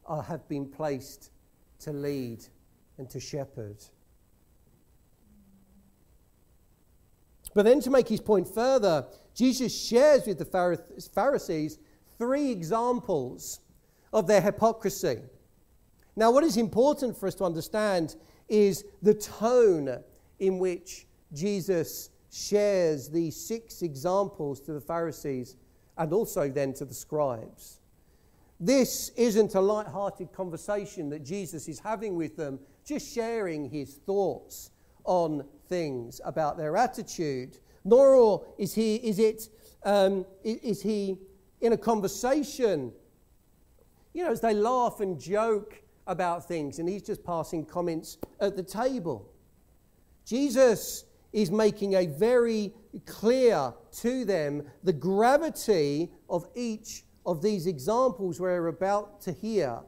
[0.09, 1.31] have been placed
[1.81, 2.45] to lead
[2.99, 3.77] and to shepherd.
[7.55, 10.79] But then, to make his point further, Jesus shares with the
[11.15, 11.79] Pharisees
[12.19, 13.61] three examples
[14.13, 15.21] of their hypocrisy.
[16.17, 18.17] Now, what is important for us to understand
[18.49, 20.03] is the tone
[20.39, 25.57] in which Jesus shares these six examples to the Pharisees
[25.97, 27.81] and also then to the scribes.
[28.61, 34.71] This isn't a light-hearted conversation that Jesus is having with them, just sharing his thoughts
[35.05, 37.59] on things about their attitude.
[37.85, 39.49] Nor is he, is it,
[39.85, 41.19] um, is he
[41.61, 42.93] in a conversation,
[44.13, 48.57] you know, as they laugh and joke about things, and he's just passing comments at
[48.57, 49.31] the table.
[50.25, 52.73] Jesus is making a very
[53.07, 59.81] clear to them the gravity of each of these examples we're about to hear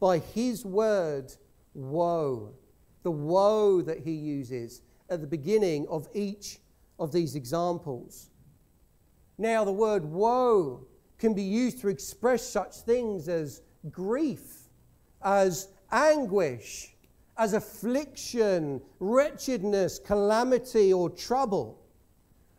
[0.00, 1.32] by his word,
[1.74, 2.54] woe.
[3.02, 6.58] The woe that he uses at the beginning of each
[6.98, 8.30] of these examples.
[9.38, 10.86] Now, the word woe
[11.18, 14.62] can be used to express such things as grief
[15.22, 16.94] as anguish,
[17.36, 21.80] as affliction, wretchedness, calamity, or trouble.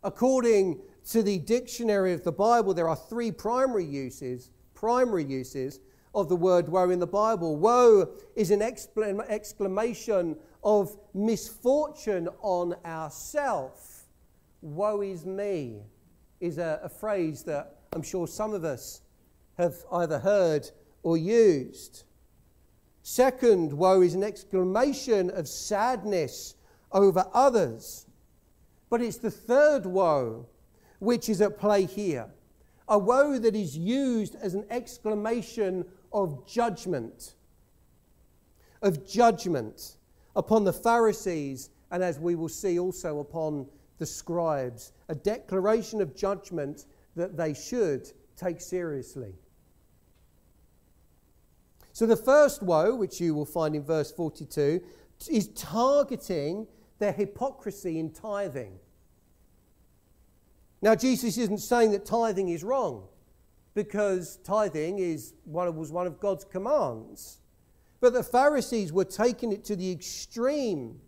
[0.04, 0.82] According
[1.12, 5.80] to the dictionary of the Bible, there are three primary uses, primary uses
[6.16, 7.56] of the word woe in the Bible.
[7.56, 14.06] Woe is an exclamation of misfortune on ourself.
[14.62, 15.82] Woe is me
[16.40, 19.02] is a, a phrase that I'm sure some of us
[19.58, 20.70] have either heard
[21.02, 22.04] or used.
[23.02, 26.56] Second, woe is an exclamation of sadness
[26.92, 28.08] over others.
[28.90, 30.48] But it's the third woe
[31.04, 32.30] which is at play here
[32.88, 37.36] a woe that is used as an exclamation of judgment,
[38.82, 39.98] of judgment
[40.36, 43.68] upon the Pharisees, and as we will see also upon
[44.00, 46.86] the scribes, a declaration of judgment
[47.16, 49.34] that they should take seriously.
[51.94, 54.82] So the first woe, which you will find in verse 42,
[55.30, 56.68] is targeting
[57.00, 58.80] their hypocrisy in tithing.
[60.84, 63.08] Now, Jesus isn't saying that tithing is wrong,
[63.74, 67.40] because tithing is one was one of God's commands.
[68.02, 71.00] But the Pharisees were taking it to the extreme,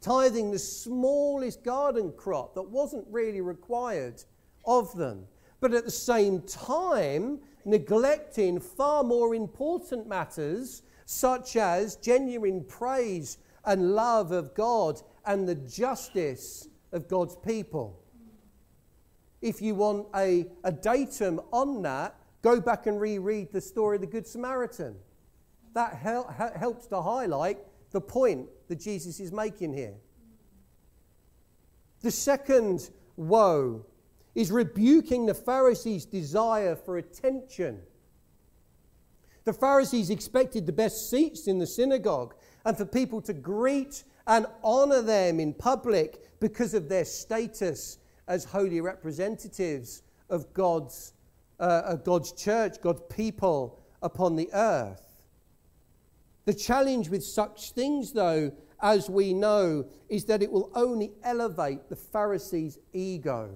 [0.00, 4.24] tithing the smallest garden crop that wasn't really required
[4.64, 5.26] of them.
[5.60, 13.94] But at the same time, neglecting far more important matters, such as genuine praise and
[13.94, 17.99] love of God and the justice of God's people.
[19.40, 24.02] If you want a, a datum on that, go back and reread the story of
[24.02, 24.96] the Good Samaritan.
[25.74, 27.58] That hel- helps to highlight
[27.90, 29.94] the point that Jesus is making here.
[32.02, 33.84] The second woe
[34.34, 37.80] is rebuking the Pharisees' desire for attention.
[39.44, 42.34] The Pharisees expected the best seats in the synagogue,
[42.64, 47.98] and for people to greet and honor them in public because of their status
[48.30, 51.14] as holy representatives of God's,
[51.58, 55.04] uh, of God's church, God's people upon the earth.
[56.44, 61.88] The challenge with such things, though, as we know, is that it will only elevate
[61.88, 63.50] the Pharisees' ego,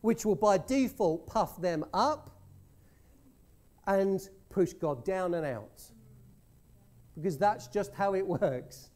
[0.00, 2.30] which will by default puff them up
[3.86, 5.82] and push God down and out.
[7.14, 8.90] Because that's just how it works.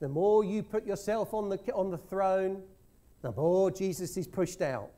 [0.00, 2.62] The more you put yourself on the, on the throne,
[3.22, 4.90] the more Jesus is pushed out.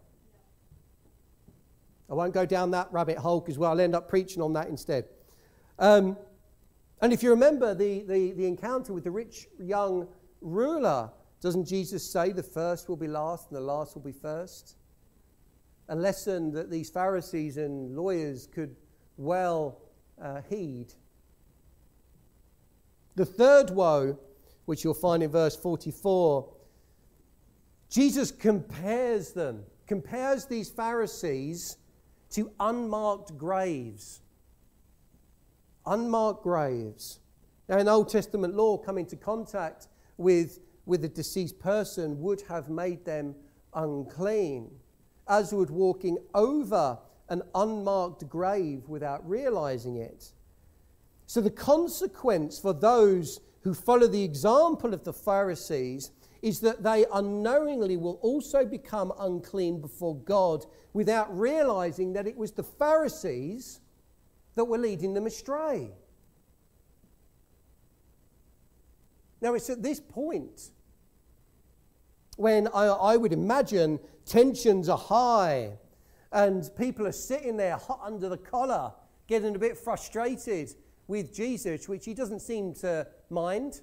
[2.08, 4.68] I won't go down that rabbit hole because well, I'll end up preaching on that
[4.68, 5.06] instead.
[5.78, 6.16] Um,
[7.00, 10.06] and if you remember the, the, the encounter with the rich young
[10.40, 14.76] ruler, doesn't Jesus say the first will be last and the last will be first?
[15.88, 18.76] A lesson that these Pharisees and lawyers could
[19.16, 19.80] well
[20.20, 20.94] uh, heed.
[23.16, 24.18] The third woe,
[24.64, 26.48] which you'll find in verse 44,
[27.90, 31.76] Jesus compares them, compares these Pharisees
[32.30, 34.20] to unmarked graves.
[35.84, 37.20] Unmarked graves.
[37.68, 42.68] Now, in Old Testament law, coming into contact with, with a deceased person would have
[42.68, 43.34] made them
[43.74, 44.70] unclean,
[45.28, 46.98] as would walking over
[47.28, 50.32] an unmarked grave without realizing it.
[51.26, 56.10] So, the consequence for those who follow the example of the Pharisees
[56.42, 62.52] is that they unknowingly will also become unclean before God without realizing that it was
[62.52, 63.80] the Pharisees
[64.56, 65.90] that were leading them astray.
[69.40, 70.70] Now, it's at this point
[72.36, 75.72] when I, I would imagine tensions are high
[76.32, 78.92] and people are sitting there hot under the collar,
[79.28, 80.74] getting a bit frustrated
[81.12, 83.82] with Jesus, which he doesn't seem to mind.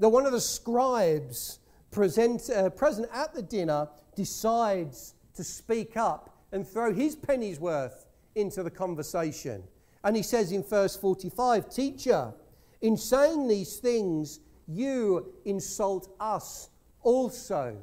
[0.00, 1.60] That one of the scribes
[1.92, 8.06] present, uh, present at the dinner decides to speak up and throw his penny's worth
[8.34, 9.62] into the conversation.
[10.02, 12.34] And he says in verse 45 Teacher,
[12.80, 16.68] in saying these things, you insult us
[17.00, 17.76] also.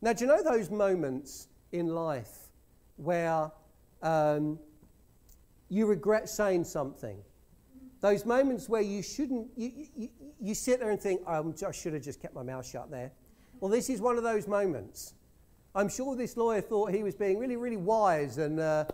[0.00, 2.48] Now, do you know those moments in life
[2.96, 3.52] where
[4.02, 4.58] um,
[5.72, 7.16] you regret saying something?
[8.00, 10.08] Those moments where you shouldn't, you, you,
[10.40, 13.12] you sit there and think, oh, I should have just kept my mouth shut there.
[13.60, 15.14] Well, this is one of those moments.
[15.74, 18.84] I'm sure this lawyer thought he was being really, really wise and, uh,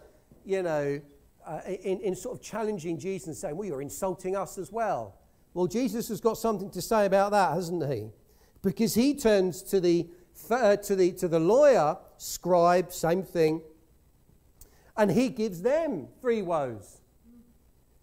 [0.44, 1.00] you know,
[1.44, 5.16] uh, in, in sort of challenging Jesus and saying, well, you're insulting us as well.
[5.54, 8.10] Well, Jesus has got something to say about that, hasn't he?
[8.62, 10.06] Because he turns to the,
[10.50, 13.62] uh, to the, to the lawyer, scribe, same thing,
[14.98, 17.00] and he gives them three woes.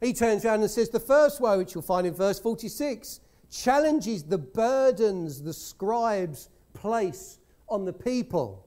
[0.02, 3.20] He turns around and says, the first woe, which you'll find in verse 46,
[3.52, 8.66] challenges the burdens the scribes place on the people.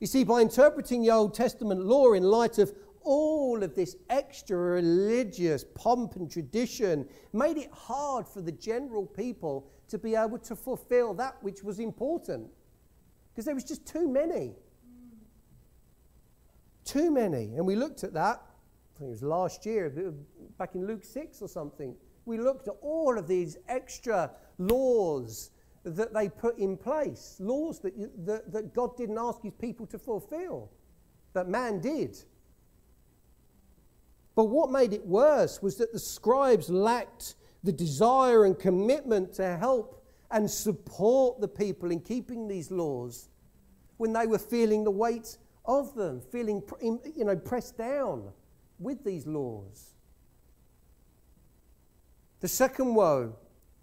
[0.00, 4.56] You see, by interpreting the Old Testament law in light of all of this extra
[4.56, 10.54] religious pomp and tradition, made it hard for the general people to be able to
[10.54, 12.48] fulfill that which was important.
[13.32, 14.54] Because there was just too many.
[16.88, 17.54] Too many.
[17.56, 19.92] And we looked at that, I think it was last year,
[20.56, 21.94] back in Luke 6 or something.
[22.24, 25.50] We looked at all of these extra laws
[25.84, 27.92] that they put in place, laws that,
[28.24, 30.70] that, that God didn't ask his people to fulfill,
[31.34, 32.16] that man did.
[34.34, 37.34] But what made it worse was that the scribes lacked
[37.64, 43.28] the desire and commitment to help and support the people in keeping these laws
[43.98, 45.36] when they were feeling the weight
[45.68, 48.24] of them, feeling you know, pressed down
[48.80, 49.90] with these laws.
[52.40, 53.36] The second woe,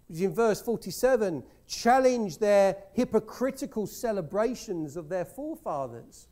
[0.08, 6.26] which is in verse 47, challenged their hypocritical celebrations of their forefathers.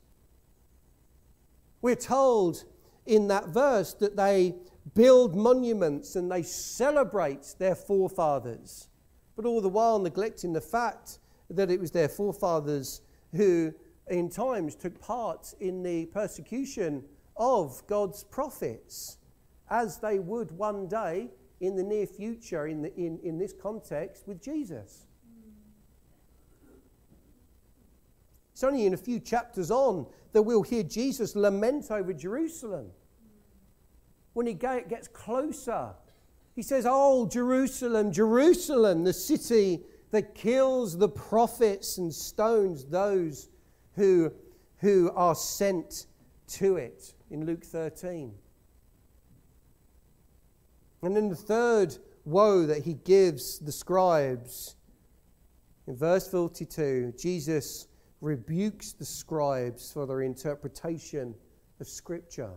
[1.80, 2.64] We're told
[3.06, 4.54] in that verse that they
[4.94, 8.88] build monuments and they celebrate their forefathers,
[9.36, 11.18] but all the while neglecting the fact
[11.50, 13.02] that it was their forefathers
[13.32, 13.74] who,
[14.08, 17.04] in times, took part in the persecution
[17.36, 19.18] of God's prophets,
[19.70, 21.30] as they would one day
[21.60, 25.06] in the near future, in, the, in, in this context, with Jesus.
[28.52, 32.90] It's only in a few chapters on that we'll hear Jesus lament over Jerusalem.
[34.32, 35.94] When he gets closer,
[36.54, 43.48] he says, Oh, Jerusalem, Jerusalem, the city that kills the prophets and stones those
[43.94, 44.32] who,
[44.78, 46.06] who are sent
[46.46, 48.32] to it, in Luke 13.
[51.02, 54.76] And then the third woe that he gives the scribes
[55.86, 57.88] in verse 42, Jesus
[58.20, 61.34] rebukes the scribes for their interpretation
[61.78, 62.52] of Scripture.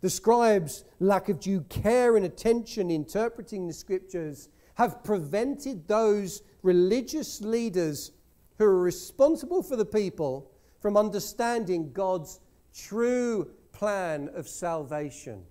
[0.00, 7.40] The scribes' lack of due care and attention interpreting the Scriptures have prevented those religious
[7.40, 8.12] leaders
[8.58, 10.50] who are responsible for the people
[10.80, 12.40] from understanding God's
[12.74, 15.44] true plan of salvation.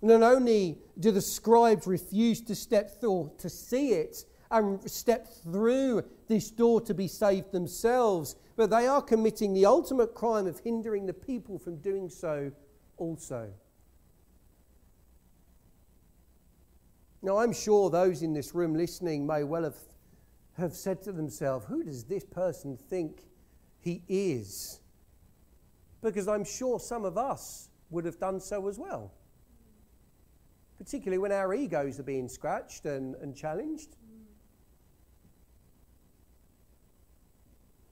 [0.00, 6.04] Not only do the scribes refuse to step through to see it and step through
[6.28, 11.06] this door to be saved themselves, but they are committing the ultimate crime of hindering
[11.06, 12.50] the people from doing so
[12.96, 13.50] also.
[17.22, 19.76] Now, I'm sure those in this room listening may well have,
[20.58, 23.22] have said to themselves, Who does this person think
[23.80, 24.80] he is?
[26.02, 29.12] Because I'm sure some of us would have done so as well
[30.82, 33.94] particularly when our egos are being scratched and, and challenged.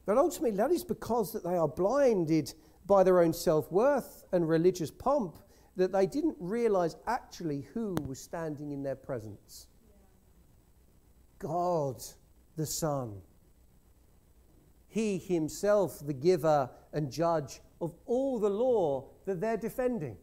[0.07, 2.53] But ultimately, that is because that they are blinded
[2.87, 5.39] by their own self worth and religious pomp
[5.77, 9.69] that they didn't realize actually who was standing in their presence
[11.39, 12.03] God
[12.61, 13.15] the Son.
[14.87, 20.19] He himself, the giver and judge of all the law that they're defending.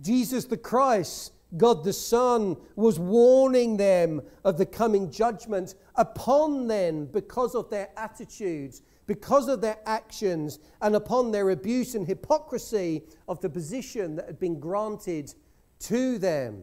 [0.00, 7.06] Jesus the Christ, God the Son, was warning them of the coming judgment upon them
[7.06, 13.40] because of their attitudes, because of their actions, and upon their abuse and hypocrisy of
[13.40, 15.34] the position that had been granted
[15.80, 16.62] to them.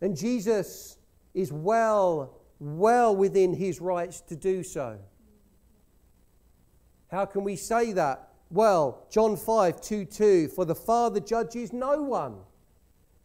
[0.00, 0.96] And Jesus
[1.36, 4.98] is well, well within his rights to do so.
[7.08, 8.30] How can we say that?
[8.50, 12.38] Well, John 5 2 2, for the Father judges no one.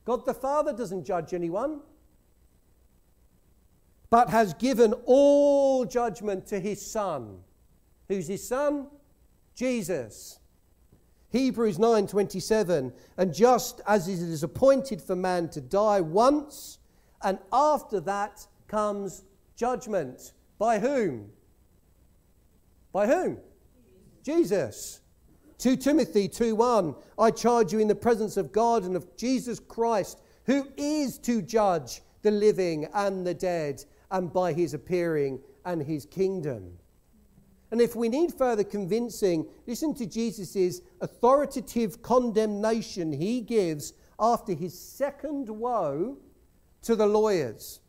[0.03, 1.79] God the Father doesn't judge anyone,
[4.09, 7.39] but has given all judgment to his Son.
[8.09, 8.87] Who's his Son?
[9.55, 10.39] Jesus.
[11.29, 16.79] Hebrews 9:27 and just as it is appointed for man to die once
[17.23, 19.23] and after that comes
[19.55, 20.33] judgment.
[20.57, 21.31] By whom?
[22.91, 23.37] By whom?
[24.23, 25.01] Jesus.
[25.57, 30.19] 2 Timothy 2:1 I charge you in the presence of God and of Jesus Christ
[30.45, 36.05] who is to judge the living and the dead and by his appearing and his
[36.05, 36.77] kingdom.
[37.71, 44.77] And if we need further convincing, listen to Jesus' authoritative condemnation he gives after his
[44.77, 46.17] second woe
[46.83, 47.79] to the lawyers.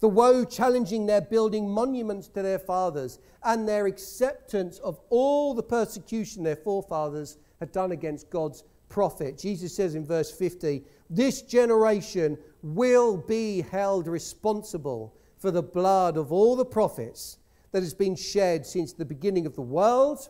[0.00, 5.62] The woe challenging their building monuments to their fathers and their acceptance of all the
[5.62, 9.38] persecution their forefathers had done against God's prophet.
[9.38, 16.32] Jesus says in verse 50 This generation will be held responsible for the blood of
[16.32, 17.38] all the prophets
[17.72, 20.28] that has been shed since the beginning of the world,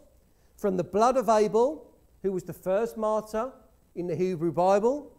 [0.57, 1.91] from the blood of Abel,
[2.23, 3.53] who was the first martyr
[3.95, 5.13] in the Hebrew Bible,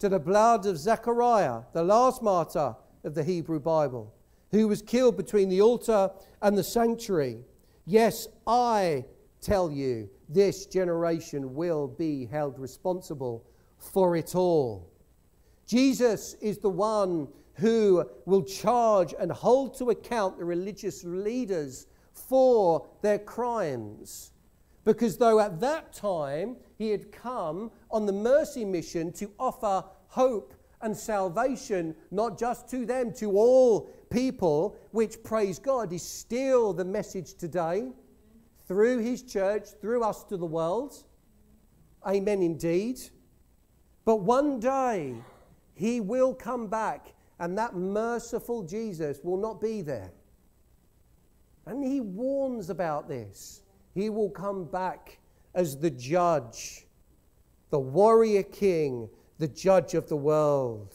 [0.00, 2.74] to the blood of Zechariah, the last martyr
[3.04, 4.12] of the Hebrew Bible,
[4.50, 6.10] who was killed between the altar
[6.42, 7.44] and the sanctuary.
[7.84, 9.04] Yes, I
[9.42, 13.44] tell you, this generation will be held responsible
[13.76, 14.90] for it all.
[15.66, 22.86] Jesus is the one who will charge and hold to account the religious leaders for
[23.02, 24.32] their crimes.
[24.84, 30.54] Because though at that time he had come on the mercy mission to offer hope
[30.82, 36.84] and salvation, not just to them, to all people, which, praise God, is still the
[36.84, 37.90] message today
[38.66, 41.04] through his church, through us to the world.
[42.06, 42.98] Amen, indeed.
[44.04, 45.14] But one day
[45.74, 50.10] he will come back, and that merciful Jesus will not be there.
[51.66, 53.62] And he warns about this.
[53.94, 55.18] He will come back
[55.54, 56.86] as the judge,
[57.70, 59.08] the warrior king
[59.40, 60.94] the judge of the world.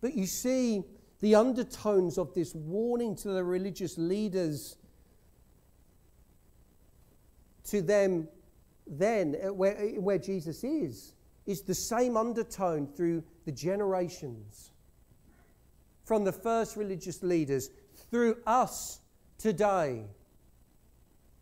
[0.00, 0.82] But you see
[1.20, 4.76] the undertones of this warning to the religious leaders,
[7.64, 8.28] to them
[8.86, 11.12] then, where, where Jesus is,
[11.44, 14.70] is the same undertone through the generations.
[16.04, 17.68] From the first religious leaders
[18.10, 19.00] through us
[19.38, 20.04] today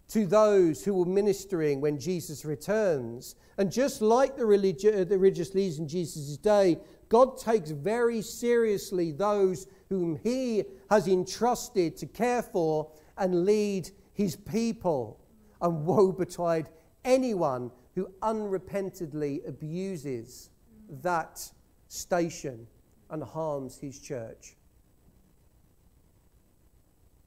[0.08, 3.34] to those who were ministering when Jesus returns.
[3.58, 6.78] And just like the, religi- uh, the religious leaders in Jesus' day,
[7.08, 14.36] God takes very seriously those whom He has entrusted to care for and lead His
[14.36, 15.20] people.
[15.60, 16.68] and woe betide
[17.04, 20.50] anyone who unrepentantly abuses
[21.02, 21.50] that
[21.88, 22.66] station
[23.10, 24.55] and harms his church.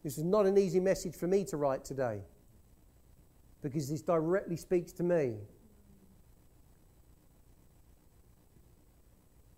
[0.04, 2.22] This is not an easy message for me to write today
[3.62, 5.36] because this directly speaks to me.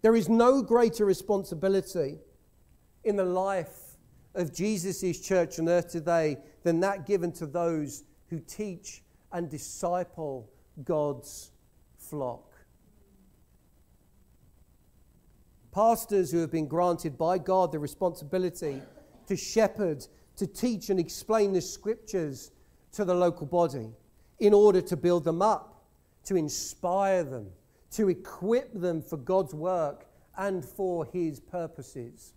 [0.01, 2.17] There is no greater responsibility
[3.03, 3.97] in the life
[4.33, 10.49] of Jesus' church on earth today than that given to those who teach and disciple
[10.83, 11.51] God's
[11.97, 12.47] flock.
[15.71, 18.81] Pastors who have been granted by God the responsibility
[19.27, 20.05] to shepherd,
[20.41, 22.49] to teach and explain the scriptures
[22.91, 23.91] to the local body
[24.39, 25.85] in order to build them up,
[26.25, 27.45] to inspire them,
[27.91, 32.33] to equip them for God's work and for His purposes.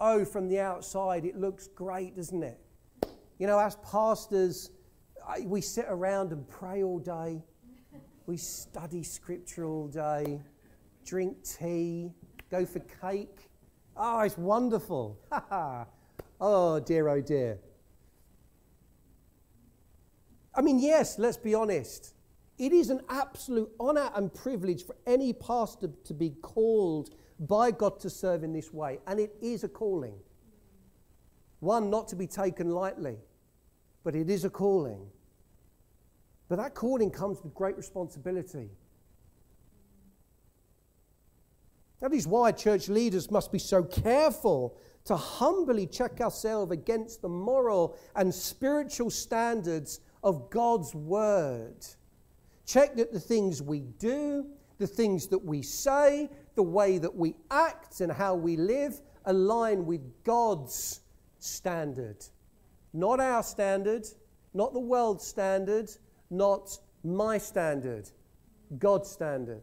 [0.00, 2.60] Oh, from the outside, it looks great, doesn't it?
[3.40, 4.70] You know, as pastors,
[5.42, 7.42] we sit around and pray all day,
[8.26, 10.40] we study scripture all day,
[11.04, 12.12] drink tea,
[12.48, 13.48] go for cake.
[13.96, 15.18] Oh, it's wonderful.
[15.32, 15.86] Ha ha.
[16.40, 17.58] oh, dear, oh, dear.
[20.54, 22.14] I mean, yes, let's be honest.
[22.58, 27.10] It is an absolute honour and privilege for any pastor to be called
[27.40, 29.00] by God to serve in this way.
[29.06, 30.14] And it is a calling.
[31.58, 33.16] One not to be taken lightly,
[34.04, 35.06] but it is a calling.
[36.48, 38.70] But that calling comes with great responsibility.
[42.04, 44.76] That is why church leaders must be so careful
[45.06, 51.78] to humbly check ourselves against the moral and spiritual standards of God's Word.
[52.66, 54.44] Check that the things we do,
[54.76, 59.86] the things that we say, the way that we act, and how we live align
[59.86, 61.00] with God's
[61.38, 62.22] standard.
[62.92, 64.06] Not our standard,
[64.52, 65.88] not the world's standard,
[66.28, 68.10] not my standard,
[68.78, 69.62] God's standard.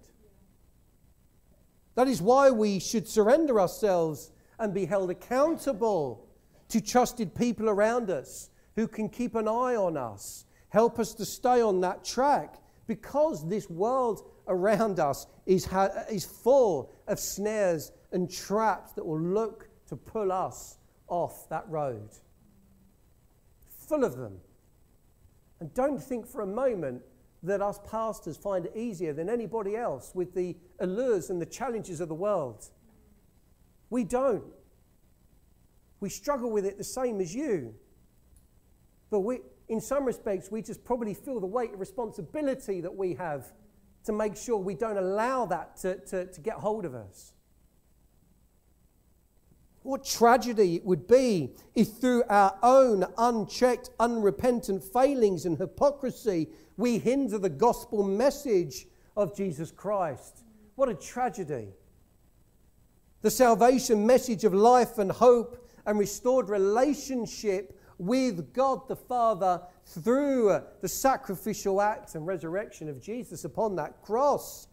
[1.96, 6.26] That is why we should surrender ourselves and be held accountable
[6.70, 11.26] to trusted people around us who can keep an eye on us, help us to
[11.26, 12.56] stay on that track,
[12.88, 19.20] because this world around us is, ha- is full of snares and traps that will
[19.20, 20.78] look to pull us
[21.08, 22.10] off that road.
[23.88, 24.40] Full of them.
[25.60, 27.02] And don't think for a moment
[27.44, 32.00] that us pastors find it easier than anybody else with the allures and the challenges
[32.00, 32.66] of the world.
[33.90, 34.44] We don't.
[36.00, 37.76] We struggle with it the same as you.
[39.10, 39.40] But we,
[39.70, 43.52] in some respects, we just probably feel the weight of responsibility that we have
[44.06, 47.34] to make sure we don't allow that to, to, to get hold of us.
[49.84, 56.50] What tragedy it would be if, through our own unchecked, unrepentant failings and hypocrisy,
[56.82, 60.44] we hinder the gospel message of Jesus Christ.
[60.76, 61.68] What a tragedy.
[63.22, 70.60] The salvation message of life and hope and restored relationship with God the Father through
[70.82, 74.68] the sacrificial act and resurrection of Jesus upon that cross.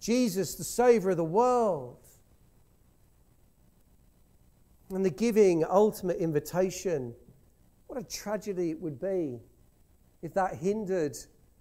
[0.00, 1.96] Jesus, the Savior of the world.
[4.90, 7.14] And the giving ultimate invitation.
[7.86, 9.40] What a tragedy it would be
[10.20, 11.16] if that hindered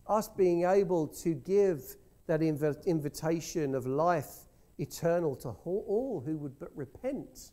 [0.07, 1.95] us being able to give
[2.27, 4.47] that inv- invitation of life
[4.79, 7.51] eternal to all- who would but repent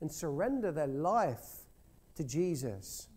[0.00, 1.66] and surrender their life
[2.14, 3.08] to Jesus.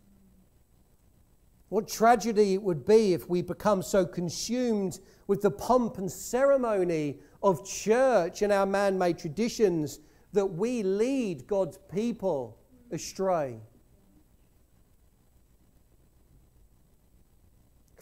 [1.70, 7.20] What tragedy it would be if we become so consumed with the pomp and ceremony
[7.44, 10.00] of church and our man made traditions
[10.32, 12.58] that we lead God's people
[12.92, 13.60] astray.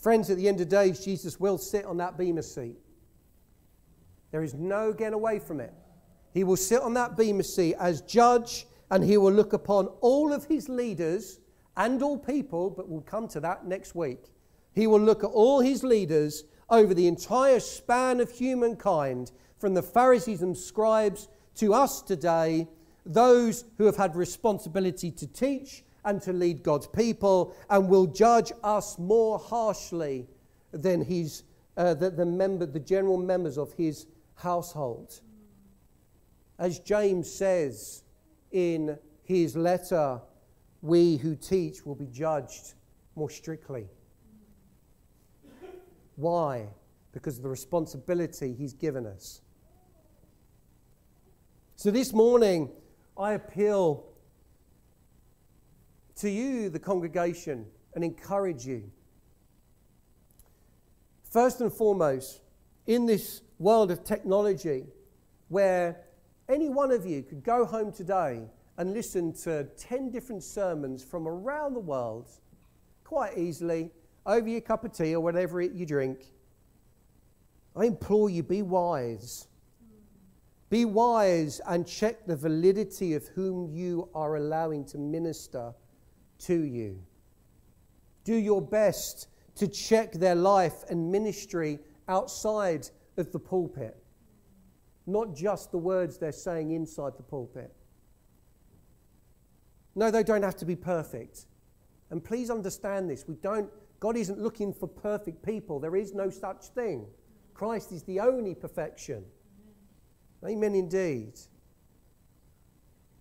[0.06, 2.77] Friends, at the end of days, Jesus will sit on that bema seat.
[4.30, 5.73] There is no getting away from it.
[6.32, 10.32] He will sit on that bema seat as judge, and he will look upon all
[10.32, 11.40] of his leaders
[11.76, 14.26] and all people, but we'll come to that next week.
[14.76, 19.82] He will look at all his leaders over the entire span of humankind, from the
[19.82, 22.68] Pharisees and scribes to us today,
[23.07, 28.52] those who have had responsibility to teach and to lead God's people, and will judge
[28.64, 30.27] us more harshly
[30.72, 31.44] than his,
[31.76, 34.06] uh, the, the, member, the general members of his
[34.36, 35.19] household.
[36.57, 38.03] As James says
[38.52, 40.22] in his letter,
[40.82, 42.76] we who teach will be judged
[43.15, 43.88] more strictly.
[46.15, 46.68] Why?
[47.11, 49.41] Because of the responsibility he's given us.
[51.76, 52.69] So this morning,
[53.18, 54.06] I appeal
[56.17, 58.89] to you, the congregation, and encourage you.
[61.23, 62.41] First and foremost,
[62.87, 64.85] in this world of technology,
[65.49, 65.97] where
[66.47, 68.43] any one of you could go home today
[68.77, 72.29] and listen to 10 different sermons from around the world
[73.03, 73.91] quite easily
[74.25, 76.25] over your cup of tea or whatever you drink,
[77.75, 79.47] I implore you be wise.
[80.69, 85.73] Be wise and check the validity of whom you are allowing to minister
[86.39, 87.01] to you.
[88.23, 93.97] Do your best to check their life and ministry outside of the pulpit,
[95.07, 97.73] not just the words they're saying inside the pulpit.
[99.95, 101.45] No, they don't have to be perfect.
[102.09, 103.25] And please understand this.
[103.27, 105.79] We don't, God isn't looking for perfect people.
[105.79, 107.05] There is no such thing.
[107.53, 109.23] Christ is the only perfection.
[110.45, 111.39] Amen, indeed.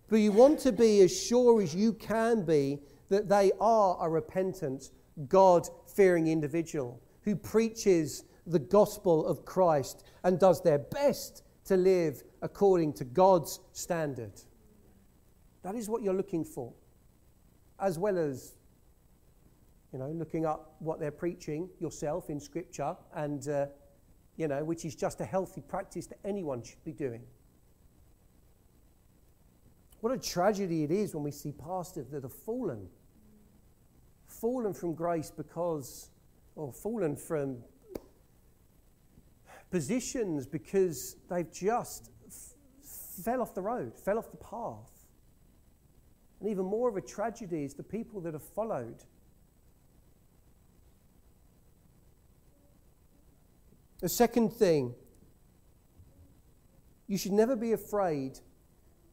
[0.09, 2.79] But you want to be as sure as you can be
[3.09, 4.91] that they are a repentant,
[5.27, 12.23] God fearing individual who preaches the gospel of Christ and does their best to live
[12.41, 14.33] according to God's standard.
[15.63, 16.71] That is what you're looking for,
[17.79, 18.55] as well as
[19.91, 23.67] you know, looking up what they're preaching yourself in Scripture, and uh,
[24.35, 27.23] you know, which is just a healthy practice that anyone should be doing.
[30.05, 32.89] What a tragedy it is when we see pastors that have fallen,
[34.27, 36.11] fallen from grace because,
[36.55, 37.57] or fallen from
[39.71, 42.53] positions because they've just f-
[43.23, 44.91] fell off the road, fell off the path.
[46.39, 49.03] And even more of a tragedy is the people that have followed.
[54.01, 54.93] The second thing,
[57.07, 58.41] you should never be afraid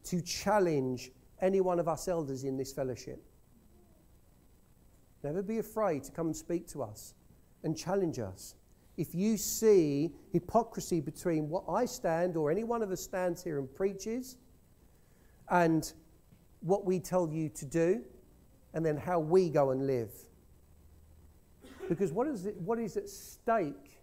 [0.04, 1.10] to challenge
[1.40, 3.22] any one of us elders in this fellowship.
[5.22, 7.14] Never be afraid to come and speak to us
[7.62, 8.54] and challenge us.
[8.96, 13.58] If you see hypocrisy between what I stand or any one of us stands here
[13.58, 14.36] and preaches
[15.48, 15.90] and
[16.60, 18.02] what we tell you to do
[18.74, 20.10] and then how we go and live.
[21.88, 23.98] Because what is, it, what is at stake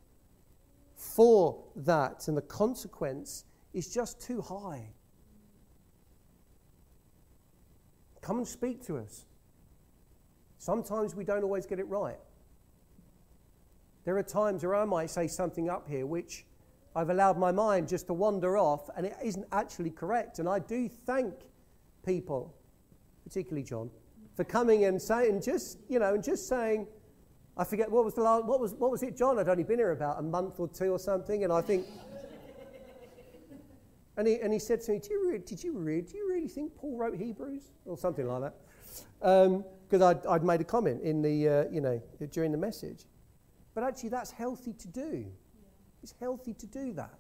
[0.95, 4.89] for that and the consequence is just too high.
[8.22, 9.26] Come and speak to us.
[10.58, 12.20] Sometimes we don't always get it right.
[14.06, 16.46] There are times where I might say something up here which
[16.96, 20.40] I've allowed my mind just to wander off and it isn't actually correct.
[20.40, 21.34] And I do thank
[22.06, 22.56] people,
[23.24, 23.90] particularly John,
[24.36, 26.88] for coming and saying, just, you know, and just saying,
[27.56, 29.38] I forget what was the last, what was, what was it, John?
[29.38, 31.44] I'd only been here about a month or two or something.
[31.44, 31.86] And I think,
[34.20, 36.28] and he, and he said to me, do you really, did you really, do you
[36.28, 37.64] really think Paul wrote Hebrews?
[37.86, 38.52] Or something like
[39.22, 39.64] that.
[39.88, 43.06] Because I'd, I'd made a comment in the, uh, you know, during the message.
[43.74, 45.26] But actually, that's healthy to do.
[46.04, 47.18] It's healthy to do that.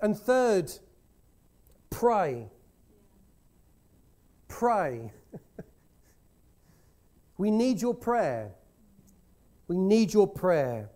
[0.00, 0.72] And third,
[1.90, 2.48] pray.
[4.48, 5.12] Pray.
[7.36, 8.52] we need your prayer.
[9.68, 10.88] We need your prayer.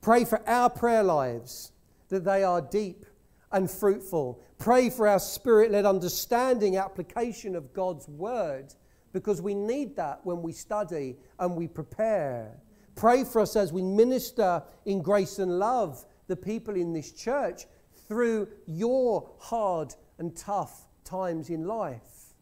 [0.00, 1.71] Pray for our prayer lives
[2.12, 3.06] that they are deep
[3.52, 4.38] and fruitful.
[4.58, 8.74] Pray for our spirit led understanding, application of God's word,
[9.14, 12.60] because we need that when we study and we prepare.
[12.96, 17.62] Pray for us as we minister in grace and love the people in this church
[18.06, 22.34] through your hard and tough times in life.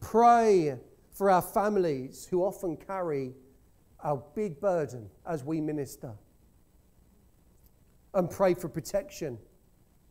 [0.00, 0.80] Pray
[1.12, 3.34] for our families who often carry
[4.00, 6.12] our big burden as we minister.
[8.14, 9.38] And pray for protection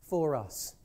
[0.01, 0.75] for us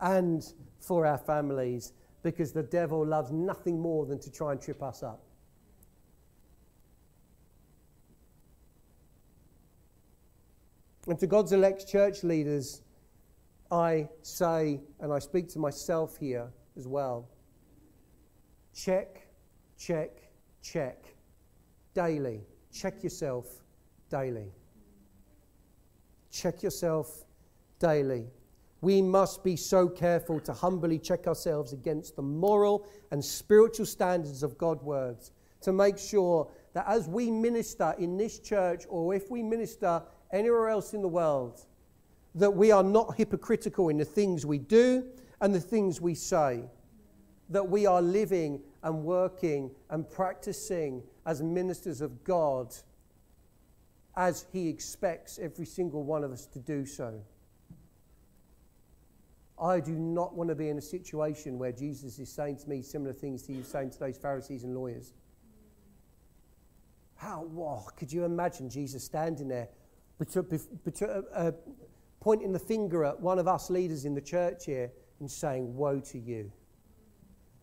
[0.00, 0.44] and
[0.78, 1.92] for our families
[2.22, 5.22] because the devil loves nothing more than to try and trip us up.
[11.06, 12.82] And to God's elect church leaders,
[13.70, 17.28] I say, and I speak to myself here as well
[18.74, 19.26] check,
[19.78, 20.10] check,
[20.62, 21.04] check
[21.94, 22.42] daily.
[22.72, 23.46] Check yourself
[24.10, 24.52] daily.
[26.30, 27.24] Check yourself
[27.78, 28.26] daily.
[28.80, 34.42] We must be so careful to humbly check ourselves against the moral and spiritual standards
[34.42, 35.32] of God's words
[35.62, 40.02] to make sure that as we minister in this church or if we minister
[40.32, 41.66] anywhere else in the world,
[42.34, 45.04] that we are not hypocritical in the things we do
[45.40, 46.62] and the things we say,
[47.48, 52.74] that we are living and working and practicing as ministers of God
[54.20, 57.22] as He expects every single one of us to do so.
[59.58, 62.82] I do not want to be in a situation where Jesus is saying to me
[62.82, 65.14] similar things to you saying to those Pharisees and lawyers.
[67.16, 69.68] How, wow, could you imagine Jesus standing there,
[72.20, 76.00] pointing the finger at one of us leaders in the church here and saying, Woe
[76.00, 76.52] to you.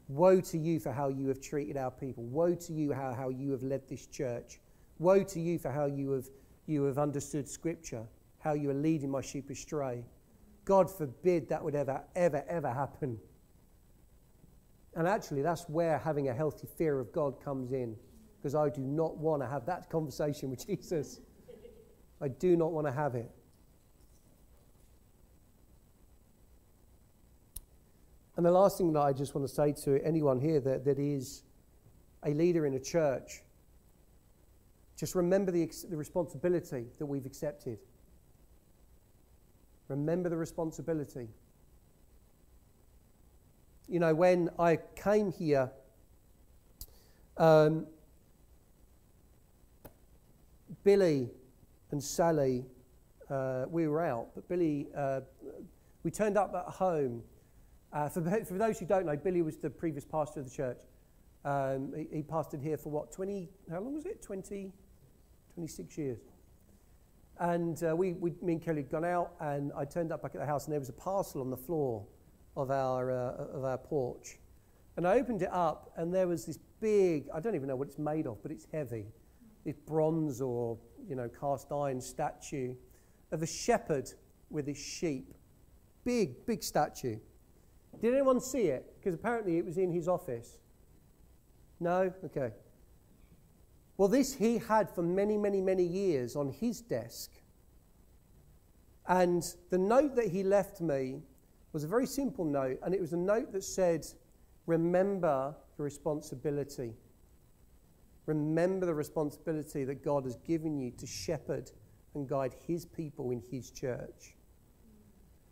[0.08, 2.24] Woe to you for how you have treated our people.
[2.24, 4.60] Woe to you how, how you have led this church.
[4.98, 6.28] Woe to you for how you have,
[6.68, 8.04] you have understood Scripture,
[8.40, 10.04] how you are leading my sheep astray.
[10.66, 13.18] God forbid that would ever, ever, ever happen.
[14.96, 17.96] And actually, that's where having a healthy fear of God comes in,
[18.38, 21.22] because I do not want to have that conversation with Jesus.
[22.20, 23.32] I do not want to have it.
[28.36, 31.00] And the last thing that I just want to say to anyone here that, that
[31.00, 31.44] is
[32.24, 33.42] a leader in a church,
[34.98, 37.78] just remember the, the responsibility that we've accepted.
[39.88, 41.30] Remember the responsibility.
[43.88, 45.72] You know, when I came here,
[47.38, 47.86] um,
[50.84, 51.30] Billy
[51.92, 52.66] and Sally,
[53.30, 55.22] uh, we were out, but Billy, uh,
[56.04, 57.22] we turned up at home.
[57.94, 60.78] Uh, for, for those who don't know, Billy was the previous pastor of the church.
[61.46, 64.22] Um, he, he pastored here for what, 20, how long was it?
[64.22, 64.74] 20,
[65.58, 66.20] 26 years.
[67.40, 70.36] And uh, we, we, me and Kelly had gone out, and I turned up back
[70.36, 72.06] at the house, and there was a parcel on the floor
[72.56, 74.38] of our, uh, of our porch.
[74.98, 77.88] And I opened it up, and there was this big, I don't even know what
[77.88, 79.08] it's made of, but it's heavy.
[79.66, 80.78] This bronze or,
[81.10, 82.76] you know, cast iron statue
[83.32, 84.14] of a shepherd
[84.52, 85.34] with his sheep.
[86.06, 87.18] Big, big statue.
[88.00, 88.94] Did anyone see it?
[89.00, 90.60] Because apparently it was in his office.
[91.80, 92.14] No?
[92.26, 92.52] Okay.
[93.98, 97.32] Well, this he had for many, many, many years on his desk.
[99.08, 101.22] And the note that he left me
[101.74, 104.06] was a very simple note, and it was a note that said,
[104.66, 106.94] Remember the responsibility.
[108.26, 111.72] Remember the responsibility that God has given you to shepherd
[112.14, 114.36] and guide his people in his church.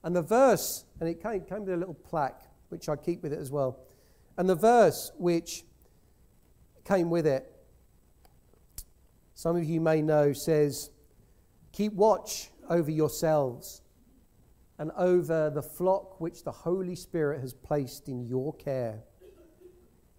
[0.04, 3.32] And the verse, and it came, came with a little plaque, which I keep with
[3.32, 3.80] it as well.
[4.38, 5.64] And the verse which
[6.84, 7.55] came with it,
[9.36, 10.90] some of you may know, says,
[11.74, 13.82] Keep watch over yourselves
[14.80, 19.04] and over the flock which the Holy Spirit has placed in your care.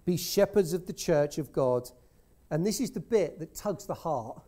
[0.04, 1.90] Be shepherds of the church of God.
[2.50, 4.42] And this is the bit that tugs the heart,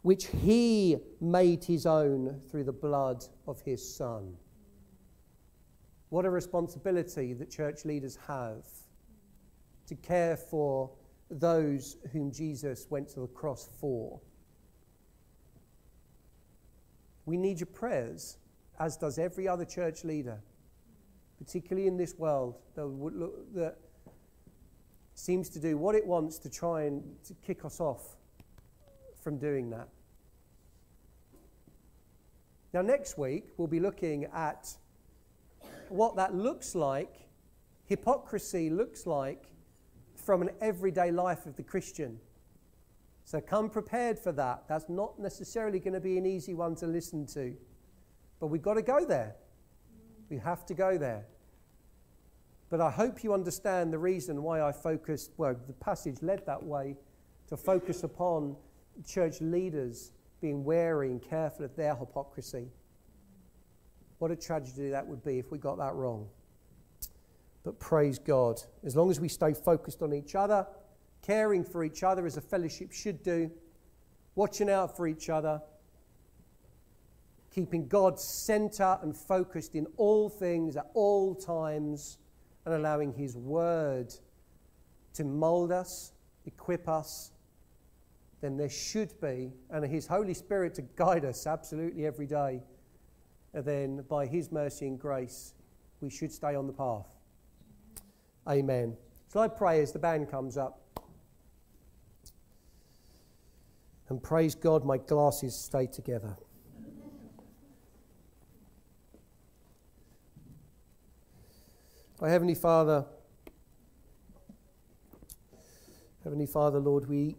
[0.00, 4.34] which he made his own through the blood of his Son.
[6.08, 8.64] What a responsibility that church leaders have
[9.86, 10.90] to care for
[11.32, 14.20] those whom Jesus went to the cross for.
[17.24, 18.36] We need your prayers,
[18.78, 20.40] as does every other church leader,
[21.38, 23.76] particularly in this world that,
[25.14, 28.16] seems to do what it wants to try and to kick us off
[29.22, 29.86] from doing that.
[32.72, 34.74] Now, next week, we'll be looking at
[35.90, 37.28] what that looks like,
[37.84, 39.51] hypocrisy looks like
[40.24, 42.18] from an everyday life of the Christian.
[43.24, 44.64] So come prepared for that.
[44.68, 47.54] That's not necessarily going to be an easy one to listen to.
[48.40, 49.36] But we've got to go there.
[50.28, 51.26] We have to go there.
[52.70, 56.62] But I hope you understand the reason why I focused, well, the passage led that
[56.62, 56.96] way
[57.48, 58.56] to focus upon
[59.06, 62.68] church leaders being wary and careful of their hypocrisy.
[64.18, 66.28] What a tragedy that would be if we got that wrong.
[67.64, 68.60] But praise God.
[68.84, 70.66] As long as we stay focused on each other,
[71.22, 73.50] caring for each other as a fellowship should do,
[74.34, 75.60] watching out for each other,
[77.54, 82.18] keeping God center and focused in all things at all times,
[82.64, 84.14] and allowing His Word
[85.14, 86.12] to mold us,
[86.46, 87.32] equip us,
[88.40, 92.62] then there should be, and His Holy Spirit to guide us absolutely every day,
[93.54, 95.54] and then by His mercy and grace,
[96.00, 97.11] we should stay on the path.
[98.48, 98.96] Amen.
[99.28, 100.78] So I pray as the band comes up.
[104.08, 106.36] And praise God, my glasses stay together.
[112.20, 113.04] Heavenly Father,
[116.22, 117.36] Heavenly Father, Lord, we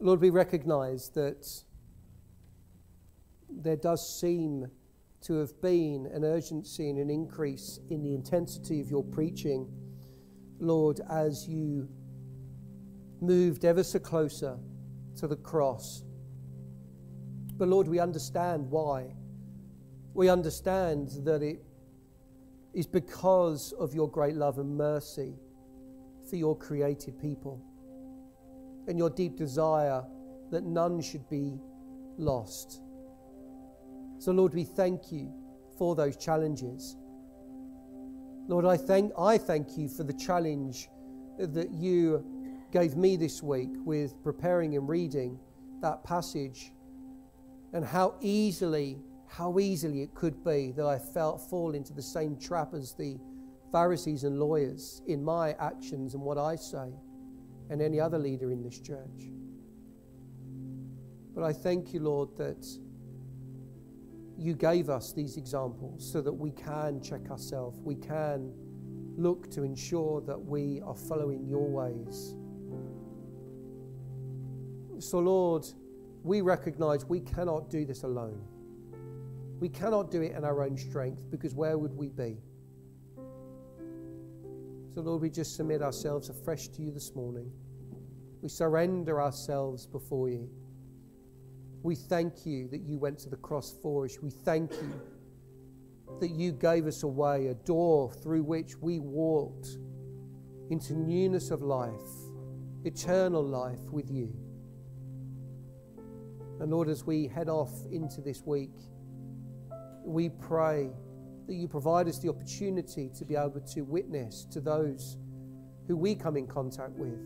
[0.00, 1.46] Lord, we recognize that
[3.48, 4.68] there does seem
[5.22, 9.68] to have been an urgency and an increase in the intensity of your preaching,
[10.58, 11.88] Lord, as you
[13.20, 14.58] moved ever so closer
[15.16, 16.02] to the cross
[17.58, 19.14] But Lord, we understand why.
[20.14, 21.62] We understand that it
[22.74, 25.36] is because of your great love and mercy
[26.28, 27.62] for your created people
[28.88, 30.02] and your deep desire
[30.50, 31.60] that none should be
[32.16, 32.80] lost.
[34.22, 35.34] So, Lord, we thank you
[35.76, 36.96] for those challenges.
[38.46, 40.88] Lord, I thank, I thank you for the challenge
[41.40, 42.24] that you
[42.70, 45.40] gave me this week with preparing and reading
[45.80, 46.70] that passage
[47.72, 52.38] and how easily, how easily it could be that I felt fall into the same
[52.38, 53.18] trap as the
[53.72, 56.92] Pharisees and lawyers in my actions and what I say
[57.70, 59.32] and any other leader in this church.
[61.34, 62.64] But I thank you, Lord, that
[64.42, 67.80] you gave us these examples so that we can check ourselves.
[67.80, 68.52] We can
[69.16, 72.34] look to ensure that we are following your ways.
[74.98, 75.66] So, Lord,
[76.22, 78.40] we recognize we cannot do this alone.
[79.60, 82.36] We cannot do it in our own strength because where would we be?
[84.94, 87.50] So, Lord, we just submit ourselves afresh to you this morning.
[88.42, 90.50] We surrender ourselves before you.
[91.82, 94.18] We thank you that you went to the cross for us.
[94.22, 95.00] We thank you
[96.20, 99.66] that you gave us a way, a door through which we walked
[100.70, 101.90] into newness of life,
[102.84, 104.32] eternal life with you.
[106.60, 108.70] And Lord, as we head off into this week,
[110.04, 110.90] we pray
[111.48, 115.16] that you provide us the opportunity to be able to witness to those
[115.88, 117.18] who we come in contact with,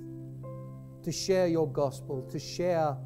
[1.04, 2.96] to share your gospel, to share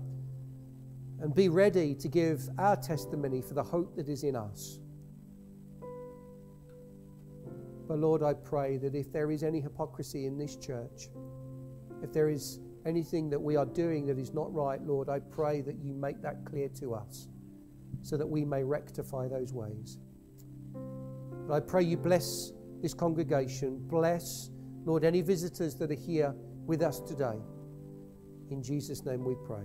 [1.20, 4.80] and be ready to give our testimony for the hope that is in us.
[7.86, 11.08] But Lord, I pray that if there is any hypocrisy in this church,
[12.02, 15.60] if there is anything that we are doing that is not right, Lord, I pray
[15.62, 17.28] that you make that clear to us
[18.02, 19.98] so that we may rectify those ways.
[21.46, 23.78] But I pray you bless this congregation.
[23.88, 24.50] Bless,
[24.84, 26.34] Lord, any visitors that are here
[26.64, 27.38] with us today.
[28.50, 29.64] In Jesus' name we pray.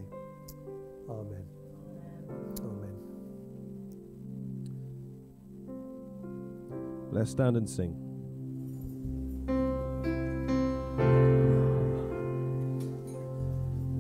[1.10, 1.46] Amen.
[2.60, 2.96] Amen.
[7.12, 7.96] Let's stand and sing.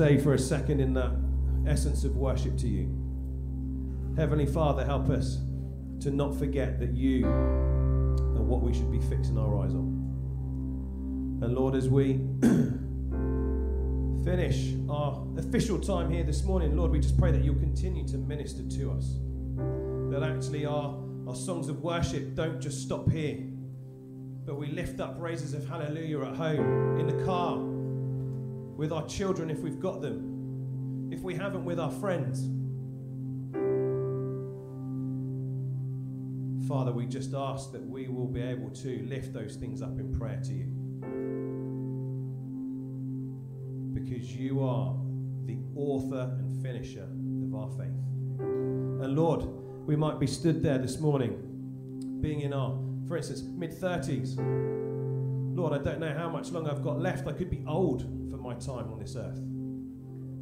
[0.00, 1.12] stay for a second in that
[1.66, 2.88] essence of worship to you,
[4.16, 5.40] Heavenly Father, help us
[6.00, 11.38] to not forget that you are what we should be fixing our eyes on.
[11.42, 12.14] And Lord, as we
[14.24, 18.16] finish our official time here this morning, Lord, we just pray that you'll continue to
[18.16, 19.16] minister to us.
[20.10, 20.98] That actually our,
[21.28, 23.36] our songs of worship don't just stop here,
[24.46, 27.58] but we lift up praises of hallelujah at home, in the car,
[28.80, 32.48] with our children if we've got them, if we haven't, with our friends.
[36.66, 40.10] Father, we just ask that we will be able to lift those things up in
[40.18, 40.64] prayer to you.
[43.92, 44.96] Because you are
[45.44, 47.06] the author and finisher
[47.44, 48.00] of our faith.
[48.38, 49.42] And Lord,
[49.86, 54.38] we might be stood there this morning, being in our, for instance, mid 30s.
[55.54, 57.26] Lord, I don't know how much longer I've got left.
[57.26, 59.40] I could be old for my time on this earth.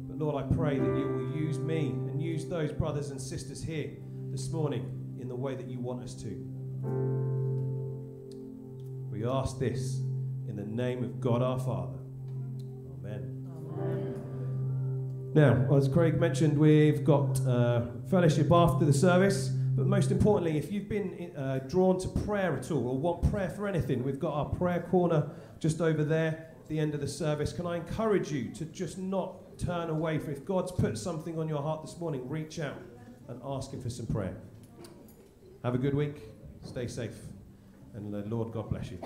[0.07, 3.63] But Lord, I pray that you will use me and use those brothers and sisters
[3.63, 3.91] here
[4.31, 6.29] this morning in the way that you want us to.
[9.11, 9.97] We ask this
[10.47, 11.97] in the name of God our Father.
[12.99, 13.35] Amen.
[15.33, 19.51] Now, as Craig mentioned, we've got uh, fellowship after the service.
[19.79, 23.49] But most importantly, if you've been uh, drawn to prayer at all or want prayer
[23.49, 27.07] for anything, we've got our prayer corner just over there at the end of the
[27.07, 27.53] service.
[27.53, 30.17] Can I encourage you to just not turn away?
[30.17, 32.81] For if God's put something on your heart this morning, reach out
[33.29, 34.35] and ask Him for some prayer.
[35.63, 36.23] Have a good week.
[36.65, 37.15] Stay safe.
[37.93, 38.99] And Lord God bless you.